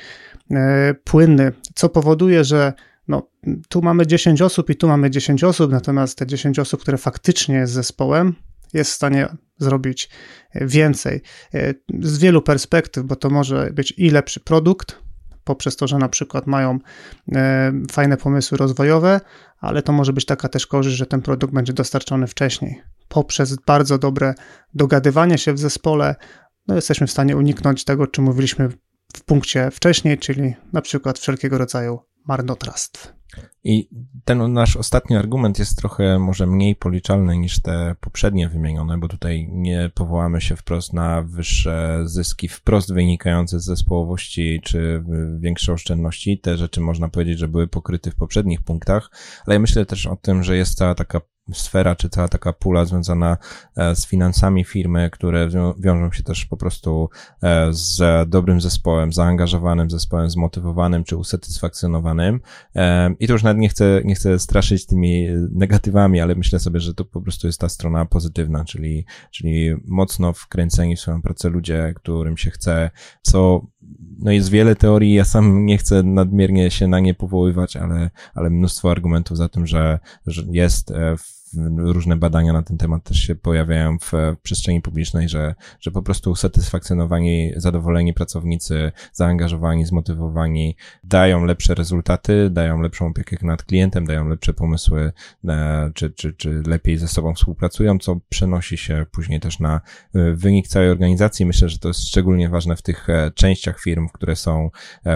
e, 0.51 0.94
płynny, 1.05 1.53
co 1.75 1.88
powoduje, 1.88 2.44
że 2.44 2.73
no, 3.09 3.31
tu 3.68 3.83
mamy 3.83 4.07
10 4.07 4.42
osób 4.42 4.71
i 4.71 4.77
tu 4.77 4.88
mamy 4.88 5.11
10 5.11 5.44
osób, 5.44 5.73
natomiast 5.73 6.18
te 6.18 6.27
10 6.27 6.59
osób, 6.59 6.81
które 6.81 6.99
faktycznie 6.99 7.55
jest 7.55 7.73
zespołem, 7.73 8.35
jest 8.72 8.90
w 8.90 8.94
stanie 8.94 9.28
zrobić 9.59 10.11
więcej 10.54 11.22
e, 11.54 11.74
z 12.00 12.18
wielu 12.18 12.42
perspektyw, 12.42 13.04
bo 13.04 13.16
to 13.16 13.31
może 13.31 13.70
być 13.72 13.94
i 13.96 14.11
lepszy 14.11 14.40
produkt, 14.40 14.98
poprzez 15.44 15.76
to, 15.76 15.87
że 15.87 15.98
na 15.98 16.09
przykład 16.09 16.46
mają 16.46 16.78
e, 17.33 17.72
fajne 17.90 18.16
pomysły 18.16 18.59
rozwojowe, 18.59 19.20
ale 19.61 19.83
to 19.83 19.92
może 19.92 20.12
być 20.12 20.24
taka 20.24 20.48
też 20.48 20.66
korzyść, 20.66 20.96
że 20.96 21.07
ten 21.07 21.22
produkt 21.22 21.54
będzie 21.54 21.72
dostarczony 21.72 22.26
wcześniej. 22.26 22.83
Poprzez 23.09 23.57
bardzo 23.57 23.98
dobre 23.98 24.35
dogadywanie 24.74 25.38
się 25.38 25.52
w 25.52 25.59
zespole, 25.59 26.14
no 26.66 26.74
jesteśmy 26.74 27.07
w 27.07 27.11
stanie 27.11 27.37
uniknąć 27.37 27.85
tego, 27.85 28.07
czym 28.07 28.24
mówiliśmy 28.24 28.68
w 29.16 29.24
punkcie 29.24 29.70
wcześniej, 29.70 30.18
czyli 30.18 30.54
na 30.72 30.83
przykład 30.83 31.18
wszelkiego 31.18 31.59
rodzaju 31.59 31.98
marnotrawstw. 32.26 33.17
I 33.64 33.88
ten 34.25 34.53
nasz 34.53 34.77
ostatni 34.77 35.16
argument 35.16 35.59
jest 35.59 35.79
trochę 35.79 36.18
może 36.18 36.47
mniej 36.47 36.77
policzalny 36.77 37.37
niż 37.37 37.62
te 37.62 37.94
poprzednie 38.01 38.49
wymienione, 38.49 38.99
bo 38.99 39.09
tutaj 39.09 39.49
nie 39.53 39.90
powołamy 39.94 40.40
się 40.40 40.57
wprost 40.57 40.92
na 40.92 41.23
wyższe 41.23 42.03
zyski 42.05 42.49
wprost 42.49 42.94
wynikające 42.94 43.61
z 43.61 43.64
zespołowości 43.64 44.61
czy 44.64 45.05
większe 45.38 45.73
oszczędności. 45.73 46.38
Te 46.38 46.57
rzeczy 46.57 46.81
można 46.81 47.09
powiedzieć, 47.09 47.38
że 47.38 47.49
były 47.49 47.68
pokryte 47.68 48.11
w 48.11 48.16
poprzednich 48.16 48.62
punktach, 48.62 49.11
ale 49.47 49.55
ja 49.55 49.61
myślę 49.61 49.87
też 49.87 50.07
o 50.07 50.16
tym, 50.16 50.42
że 50.42 50.57
jest 50.57 50.75
cała 50.75 50.94
taka 50.94 51.21
sfera, 51.53 51.97
czy 51.97 52.09
cała 52.09 52.29
taka 52.29 52.53
pula 52.53 52.85
związana 52.85 53.37
e, 53.77 53.97
z 53.97 54.07
finansami 54.07 54.65
firmy, 54.65 55.11
które 55.13 55.49
wiążą 55.79 56.13
się 56.13 56.23
też 56.23 56.47
po 56.47 56.57
prostu 56.57 57.11
e, 57.43 57.69
z 57.71 58.29
dobrym 58.29 58.61
zespołem, 58.61 59.13
zaangażowanym 59.13 59.91
zespołem, 59.91 60.31
zmotywowanym 60.31 61.05
czy 61.05 61.17
usatysfakcjonowanym. 61.17 62.41
E, 62.77 63.15
I 63.21 63.27
to 63.27 63.33
już 63.33 63.43
nawet 63.43 63.59
nie 63.61 63.69
chcę, 63.69 64.01
nie 64.05 64.15
chcę 64.15 64.39
straszyć 64.39 64.87
tymi 64.87 65.27
negatywami, 65.51 66.21
ale 66.21 66.35
myślę 66.35 66.59
sobie, 66.59 66.81
że 66.81 66.95
to 66.95 67.05
po 67.05 67.21
prostu 67.21 67.47
jest 67.47 67.61
ta 67.61 67.69
strona 67.69 68.05
pozytywna, 68.05 68.65
czyli, 68.65 69.07
czyli 69.31 69.75
mocno 69.85 70.33
wkręceni 70.33 70.97
w 70.97 71.01
swoją 71.01 71.23
pracę 71.23 71.49
ludzie, 71.49 71.93
którym 71.97 72.37
się 72.37 72.51
chce, 72.51 72.91
co 73.23 73.67
no 74.19 74.33
jest 74.33 74.51
wiele 74.51 74.77
teorii, 74.77 75.15
ja 75.15 75.25
sam 75.25 75.67
nie 75.67 75.79
chcę 75.79 76.03
nadmiernie 76.03 76.71
się 76.71 76.89
na 76.89 77.01
nie 77.01 77.15
powoływać, 77.15 77.77
ale, 77.77 78.11
ale 78.35 78.51
mnóstwo 78.51 78.91
argumentów 78.91 79.37
za 79.37 79.49
tym, 79.49 79.67
że, 79.67 79.99
że 80.27 80.43
jest 80.51 80.93
w 81.19 81.38
różne 81.77 82.17
badania 82.17 82.53
na 82.53 82.63
ten 82.63 82.79
temat 82.79 83.05
też 83.05 83.19
się 83.19 83.35
pojawiają 83.35 83.99
w, 83.99 84.13
przestrzeni 84.43 84.83
publicznej, 84.83 85.29
że, 85.29 85.55
że 85.81 85.91
po 85.91 86.03
prostu 86.03 86.31
usatysfakcjonowani, 86.31 87.53
zadowoleni 87.57 88.15
pracownicy, 88.15 88.93
zaangażowani, 89.13 89.87
zmotywowani 89.87 90.77
dają 91.05 91.45
lepsze 91.45 91.75
rezultaty, 91.75 92.51
dają 92.51 92.81
lepszą 92.81 93.07
opiekę 93.07 93.37
nad 93.43 93.63
klientem, 93.63 94.07
dają 94.07 94.29
lepsze 94.29 94.55
pomysły, 94.55 95.13
e, 95.49 95.91
czy, 95.95 96.11
czy, 96.11 96.33
czy 96.33 96.63
lepiej 96.67 96.99
ze 96.99 97.09
sobą 97.09 97.35
współpracują, 97.35 97.99
co 97.99 98.17
przenosi 98.29 98.77
się 98.77 99.07
później 99.13 99.41
też 99.41 99.61
na 99.61 99.81
e, 100.15 100.33
wynik 100.33 100.69
całej 100.69 100.91
organizacji. 100.91 101.47
Myślę, 101.47 101.69
że 101.69 101.79
to 101.79 101.89
jest 101.89 102.09
szczególnie 102.09 102.49
ważne 102.49 102.77
w 102.77 102.83
tych 102.83 103.11
e, 103.11 103.31
częściach 103.35 103.81
firm, 103.81 104.09
które 104.13 104.37
są 104.37 104.71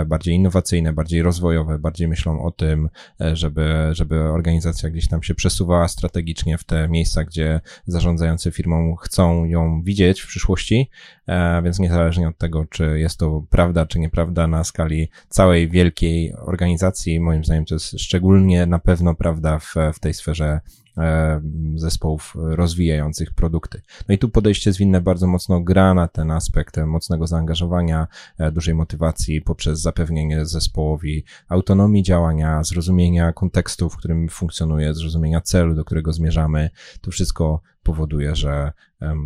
bardziej 0.07 0.35
innowacyjne, 0.35 0.93
bardziej 0.93 1.23
rozwojowe, 1.23 1.79
bardziej 1.79 2.09
myślą 2.09 2.43
o 2.43 2.51
tym, 2.51 2.89
żeby, 3.33 3.89
żeby 3.93 4.21
organizacja 4.21 4.91
gdzieś 4.91 5.09
tam 5.09 5.23
się 5.23 5.35
przesuwała 5.35 5.89
strategicznie 5.89 6.22
strategicznie 6.23 6.59
w 6.59 6.65
te 6.65 6.89
miejsca, 6.89 7.25
gdzie 7.25 7.61
zarządzający 7.87 8.51
firmą 8.51 8.97
chcą 8.97 9.45
ją 9.45 9.83
widzieć 9.83 10.21
w 10.21 10.27
przyszłości, 10.27 10.91
e, 11.27 11.63
więc 11.63 11.79
niezależnie 11.79 12.29
od 12.29 12.39
tego, 12.39 12.65
czy 12.71 12.99
jest 12.99 13.19
to 13.19 13.43
prawda, 13.51 13.87
czy 13.87 13.99
nieprawda 13.99 14.47
na 14.47 14.65
skali 14.65 15.09
całej 15.29 15.69
wielkiej 15.69 16.35
organizacji, 16.35 17.21
moim 17.21 17.45
zdaniem 17.45 17.65
to 17.65 17.75
jest 17.75 18.01
szczególnie 18.01 18.67
na 18.67 18.79
pewno 18.79 19.15
prawda 19.15 19.59
w, 19.59 19.75
w 19.95 20.01
tej 20.01 20.15
sferze 20.15 20.61
zespołów 21.77 22.35
rozwijających 22.37 23.35
produkty. 23.35 23.83
No 24.09 24.15
i 24.15 24.19
tu 24.19 24.29
podejście 24.29 24.73
zwinne 24.73 25.01
bardzo 25.01 25.27
mocno 25.27 25.61
gra 25.61 25.95
na 25.95 26.09
ten 26.09 26.31
aspekt 26.31 26.77
mocnego 26.87 27.27
zaangażowania, 27.27 28.07
dużej 28.53 28.75
motywacji 28.75 29.43
poprzez 29.43 29.81
zapewnienie 29.81 30.47
zespołowi 30.47 31.25
autonomii 31.49 32.03
działania, 32.03 32.63
zrozumienia 32.63 33.33
kontekstu, 33.33 33.91
w 33.91 33.97
którym 33.97 34.29
funkcjonuje, 34.29 34.95
zrozumienia 34.95 35.41
celu, 35.41 35.75
do 35.75 35.85
którego 35.85 36.13
zmierzamy. 36.13 36.71
To 37.01 37.11
wszystko 37.11 37.61
powoduje, 37.83 38.37
że 38.37 38.73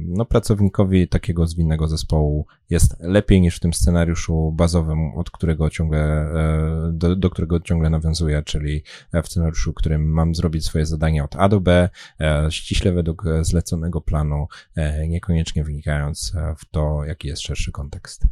no, 0.06 0.24
pracownikowi 0.24 1.08
takiego 1.08 1.46
zwinnego 1.46 1.88
zespołu 1.88 2.46
jest 2.70 2.96
lepiej 3.00 3.40
niż 3.40 3.56
w 3.56 3.60
tym 3.60 3.74
scenariuszu 3.74 4.52
bazowym, 4.52 5.14
od 5.14 5.30
którego 5.30 5.70
ciągle, 5.70 6.00
e, 6.00 6.90
do, 6.92 7.16
do 7.16 7.30
którego 7.30 7.60
ciągle 7.60 7.90
nawiązuję, 7.90 8.42
czyli 8.42 8.82
w 9.22 9.26
scenariuszu, 9.26 9.72
w 9.72 9.74
którym 9.74 10.08
mam 10.12 10.34
zrobić 10.34 10.64
swoje 10.64 10.86
zadania 10.86 11.24
od 11.24 11.36
A 11.36 11.48
do 11.48 11.60
B, 11.60 11.88
e, 12.20 12.46
ściśle 12.50 12.92
według 12.92 13.24
zleconego 13.40 14.00
planu, 14.00 14.46
e, 14.76 15.08
niekoniecznie 15.08 15.64
wynikając 15.64 16.32
w 16.58 16.64
to, 16.70 17.04
jaki 17.04 17.28
jest 17.28 17.42
szerszy 17.42 17.72
kontekst. 17.72 18.26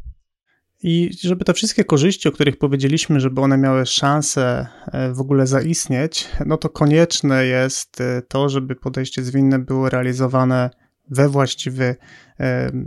I 0.86 1.10
żeby 1.22 1.44
te 1.44 1.54
wszystkie 1.54 1.84
korzyści, 1.84 2.28
o 2.28 2.32
których 2.32 2.56
powiedzieliśmy, 2.58 3.20
żeby 3.20 3.40
one 3.40 3.58
miały 3.58 3.86
szansę 3.86 4.66
w 5.12 5.20
ogóle 5.20 5.46
zaistnieć, 5.46 6.28
no 6.46 6.56
to 6.56 6.68
konieczne 6.68 7.46
jest 7.46 8.02
to, 8.28 8.48
żeby 8.48 8.76
podejście 8.76 9.22
zwinne 9.22 9.58
było 9.58 9.88
realizowane 9.88 10.70
we 11.10 11.28
właściwy 11.28 11.96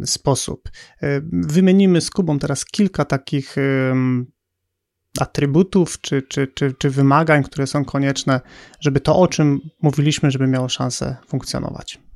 sposób. 0.06 0.70
Wymienimy 1.32 2.02
z 2.02 2.10
Kubą 2.10 2.40
teraz 2.40 2.66
kilka 2.66 3.06
takich 3.06 3.56
atrybutów 5.20 6.02
czy, 6.02 6.22
czy, 6.22 6.48
czy, 6.48 6.74
czy 6.74 6.90
wymagań, 6.90 7.44
które 7.44 7.68
są 7.68 7.86
konieczne, 7.86 8.42
żeby 8.80 9.00
to, 9.00 9.18
o 9.18 9.28
czym 9.28 9.60
mówiliśmy, 9.82 10.32
żeby 10.32 10.48
miało 10.48 10.70
szansę 10.70 11.16
funkcjonować. 11.28 12.07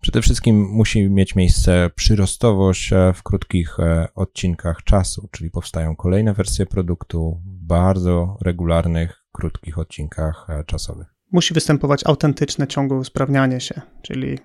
Przede 0.00 0.22
wszystkim 0.22 0.68
musi 0.70 1.10
mieć 1.10 1.34
miejsce 1.34 1.90
przyrostowość 1.94 2.92
e, 2.92 3.12
w 3.12 3.22
krótkich 3.22 3.80
e, 3.80 4.08
odcinkach 4.14 4.82
czasu, 4.84 5.28
czyli 5.30 5.50
powstają 5.50 5.96
kolejne 5.96 6.34
wersje 6.34 6.66
produktu 6.66 7.40
w 7.46 7.66
bardzo 7.66 8.36
regularnych, 8.40 9.24
krótkich 9.32 9.78
odcinkach 9.78 10.46
e, 10.50 10.64
czasowych. 10.64 11.06
Musi 11.32 11.54
występować 11.54 12.06
autentyczne, 12.06 12.66
ciągłe 12.66 12.98
usprawnianie 12.98 13.60
się, 13.60 13.80
czyli 14.02 14.38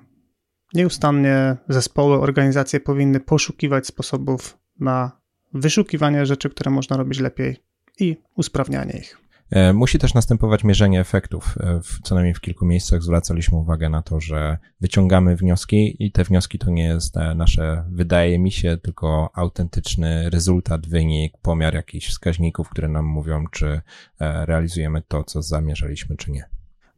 Nieustannie 0.74 1.58
zespoły, 1.70 2.20
organizacje 2.20 2.80
powinny 2.80 3.20
poszukiwać 3.20 3.88
sposobów 3.88 4.58
na 4.80 5.22
wyszukiwanie 5.54 6.26
rzeczy, 6.26 6.50
które 6.50 6.72
można 6.72 6.98
robić 6.98 7.20
lepiej 7.20 7.58
i 8.00 8.18
usprawnianie 8.36 8.94
ich. 9.00 9.22
E, 9.54 9.74
musi 9.74 10.00
też 10.00 10.13
następować 10.13 10.63
mierzenie 10.63 11.00
efektów. 11.00 11.56
E, 11.60 11.80
w, 11.84 12.02
co 12.04 12.16
najmniej 12.16 12.34
w 12.34 12.42
kilku 12.42 12.66
miejscach 12.66 13.04
zwracaliśmy 13.04 13.58
uwagę 13.58 13.89
na 13.89 14.02
to, 14.02 14.22
że 14.22 14.58
wyciągamy 14.82 15.36
wnioski 15.36 15.96
i 16.00 16.12
te 16.12 16.24
wnioski 16.24 16.60
to 16.60 16.72
nie 16.72 16.84
jest 16.84 17.18
e, 17.18 17.36
nasze, 17.36 17.86
wydaje 17.92 18.39
mi 18.39 18.52
się, 18.52 18.78
tylko 18.78 19.30
autentyczny 19.34 20.30
rezultat, 20.30 20.88
wynik, 20.88 21.34
pomiar 21.42 21.74
jakichś 21.74 22.10
wskaźników, 22.10 22.70
które 22.70 22.88
nam 22.88 23.06
mówią, 23.06 23.46
czy 23.52 23.82
realizujemy 24.20 25.02
to, 25.08 25.24
co 25.24 25.42
zamierzaliśmy, 25.42 26.18
czy 26.18 26.32
nie. 26.32 26.50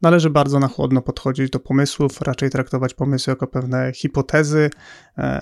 Należy 0.02 0.30
bardzo 0.30 0.58
na 0.58 0.68
chłodno 0.68 1.02
podchodzić 1.02 1.50
do 1.50 1.60
pomysłów, 1.60 2.20
raczej 2.20 2.50
traktować 2.50 2.94
pomysły 2.94 3.30
jako 3.30 3.46
pewne 3.46 3.92
hipotezy, 3.92 4.70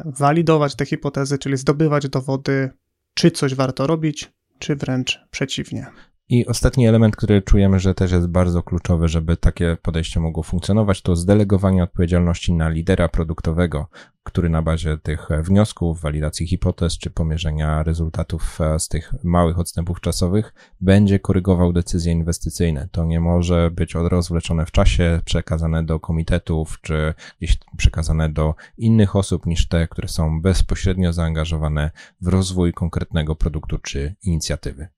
walidować 0.05 0.77
te 0.77 0.87
hipotezy, 0.87 1.38
czyli 1.38 1.57
zdobywać 1.57 2.09
dowody, 2.09 2.70
czy 3.14 3.31
coś 3.31 3.55
warto 3.55 3.87
robić, 3.87 4.33
czy 4.59 4.77
wręcz 4.77 5.20
przeciwnie. 5.31 5.87
I 6.28 6.46
ostatni 6.46 6.87
element, 6.87 7.16
który 7.16 7.42
czujemy, 7.42 7.80
że 7.80 7.94
też 7.94 8.12
jest 8.12 8.26
bardzo 8.26 8.62
kluczowy, 8.62 9.08
żeby 9.08 9.37
takie 9.37 9.76
podejście 9.82 10.20
mogło 10.20 10.42
funkcjonować, 10.42 11.02
to 11.02 11.16
zdelegowanie 11.16 11.82
odpowiedzialności 11.82 12.52
na 12.52 12.68
lidera 12.68 13.08
produktowego, 13.08 13.88
który 14.22 14.48
na 14.48 14.62
bazie 14.62 14.98
tych 14.98 15.28
wniosków, 15.42 16.00
walidacji 16.00 16.46
hipotez 16.46 16.98
czy 16.98 17.10
pomierzenia 17.10 17.82
rezultatów 17.82 18.60
e, 18.60 18.78
z 18.78 18.88
tych 18.88 19.12
małych 19.24 19.58
odstępów 19.58 20.00
czasowych 20.00 20.54
będzie 20.80 21.18
korygował 21.18 21.72
decyzje 21.72 22.12
inwestycyjne. 22.12 22.88
To 22.92 23.04
nie 23.04 23.20
może 23.20 23.70
być 23.70 23.94
rozwleczone 23.94 24.66
w 24.66 24.70
czasie, 24.70 25.20
przekazane 25.24 25.84
do 25.84 26.00
komitetów 26.00 26.78
czy 26.80 27.14
gdzieś 27.38 27.58
przekazane 27.76 28.28
do 28.28 28.54
innych 28.78 29.16
osób 29.16 29.46
niż 29.46 29.68
te, 29.68 29.88
które 29.88 30.08
są 30.08 30.40
bezpośrednio 30.42 31.12
zaangażowane 31.12 31.90
w 32.20 32.28
rozwój 32.28 32.72
konkretnego 32.72 33.37
produktu 33.37 33.78
czy 33.78 34.14
inicjatywy. 34.22 34.93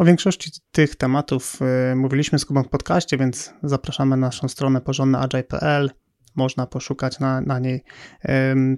O 0.00 0.04
większości 0.04 0.50
tych 0.72 0.96
tematów 0.96 1.58
y, 1.92 1.96
mówiliśmy 1.96 2.38
z 2.38 2.44
Kubą 2.44 2.62
w 2.62 2.68
podcaście, 2.68 3.16
więc 3.16 3.52
zapraszamy 3.62 4.16
na 4.16 4.26
naszą 4.26 4.48
stronę 4.48 4.80
porządnyagile.pl. 4.80 5.90
Można 6.36 6.66
poszukać 6.66 7.18
na, 7.18 7.40
na 7.40 7.58
niej 7.58 7.84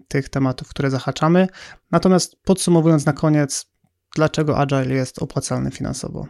tych 0.08 0.28
tematów, 0.28 0.68
które 0.68 0.90
zahaczamy. 0.90 1.48
Natomiast 1.90 2.36
podsumowując 2.44 3.06
na 3.06 3.12
koniec, 3.12 3.66
dlaczego 4.14 4.58
Agile 4.58 4.94
jest 4.94 5.22
opłacalny 5.22 5.70
finansowo? 5.70 6.26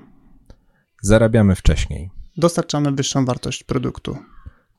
Zarabiamy 1.02 1.54
wcześniej. 1.54 2.10
Dostarczamy 2.36 2.92
wyższą 2.92 3.24
wartość 3.24 3.64
produktu. 3.64 4.18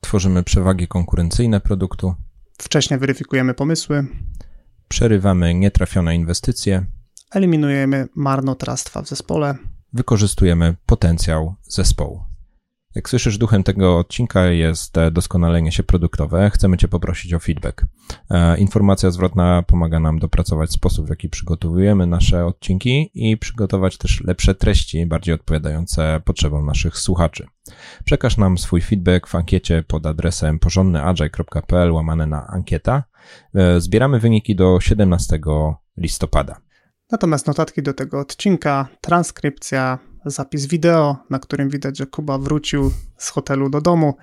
Tworzymy 0.01 0.43
przewagi 0.43 0.87
konkurencyjne 0.87 1.59
produktu. 1.59 2.15
Wcześniej 2.57 2.99
weryfikujemy 2.99 3.53
pomysły. 3.53 4.07
Przerywamy 4.87 5.53
nietrafione 5.53 6.15
inwestycje. 6.15 6.85
Eliminujemy 7.31 8.07
marnotrawstwa 8.15 9.01
w 9.01 9.07
zespole 9.07 9.57
wykorzystujemy 9.93 10.75
potencjał 10.85 11.55
zespołu. 11.61 12.33
Jak 12.95 13.09
słyszysz, 13.09 13.37
duchem 13.37 13.63
tego 13.63 13.97
odcinka 13.97 14.45
jest 14.45 14.97
e, 14.97 15.11
doskonalenie 15.11 15.71
się 15.71 15.83
produktowe. 15.83 16.49
Chcemy 16.49 16.77
Cię 16.77 16.87
poprosić 16.87 17.33
o 17.33 17.39
feedback. 17.39 17.85
E, 18.29 18.57
informacja 18.57 19.11
zwrotna 19.11 19.63
pomaga 19.63 19.99
nam 19.99 20.19
dopracować 20.19 20.71
sposób, 20.71 21.05
w 21.05 21.09
jaki 21.09 21.29
przygotowujemy 21.29 22.07
nasze 22.07 22.45
odcinki 22.45 23.11
i 23.13 23.37
przygotować 23.37 23.97
też 23.97 24.23
lepsze 24.23 24.55
treści, 24.55 25.05
bardziej 25.05 25.35
odpowiadające 25.35 26.21
potrzebom 26.25 26.65
naszych 26.65 26.97
słuchaczy. 26.97 27.47
Przekaż 28.05 28.37
nam 28.37 28.57
swój 28.57 28.81
feedback 28.81 29.27
w 29.27 29.35
ankiecie 29.35 29.83
pod 29.87 30.05
adresem 30.05 30.59
porządnyagile.pl 30.59 31.91
łamane 31.91 32.27
na 32.27 32.47
ankieta. 32.47 33.03
E, 33.55 33.81
zbieramy 33.81 34.19
wyniki 34.19 34.55
do 34.55 34.79
17 34.81 35.39
listopada. 35.97 36.61
Natomiast 37.13 37.47
notatki 37.47 37.83
do 37.83 37.93
tego 37.93 38.19
odcinka, 38.19 38.87
transkrypcja, 39.01 39.99
zapis 40.25 40.65
wideo, 40.65 41.17
na 41.29 41.39
którym 41.39 41.69
widać, 41.69 41.97
że 41.97 42.05
Kuba 42.05 42.37
wrócił 42.37 42.91
z 43.17 43.29
hotelu 43.29 43.69
do 43.69 43.81
domu, 43.81 44.17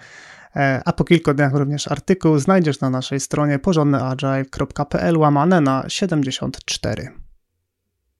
e, 0.56 0.82
a 0.84 0.92
po 0.92 1.04
kilku 1.04 1.34
dniach 1.34 1.54
również 1.54 1.88
artykuł 1.88 2.38
znajdziesz 2.38 2.80
na 2.80 2.90
naszej 2.90 3.20
stronie 3.20 3.58
porządnyagile.pl 3.58 5.18
łamane 5.18 5.60
na 5.60 5.84
74. 5.88 7.08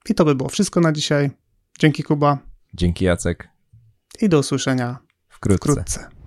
I 0.08 0.14
to 0.14 0.24
by 0.24 0.34
było 0.34 0.48
wszystko 0.48 0.80
na 0.80 0.92
dzisiaj. 0.92 1.30
Dzięki 1.78 2.02
Kuba. 2.02 2.38
Dzięki 2.74 3.04
Jacek. 3.04 3.48
I 4.20 4.28
do 4.28 4.38
usłyszenia 4.38 4.98
wkrótce. 5.28 5.72
wkrótce. 5.72 6.19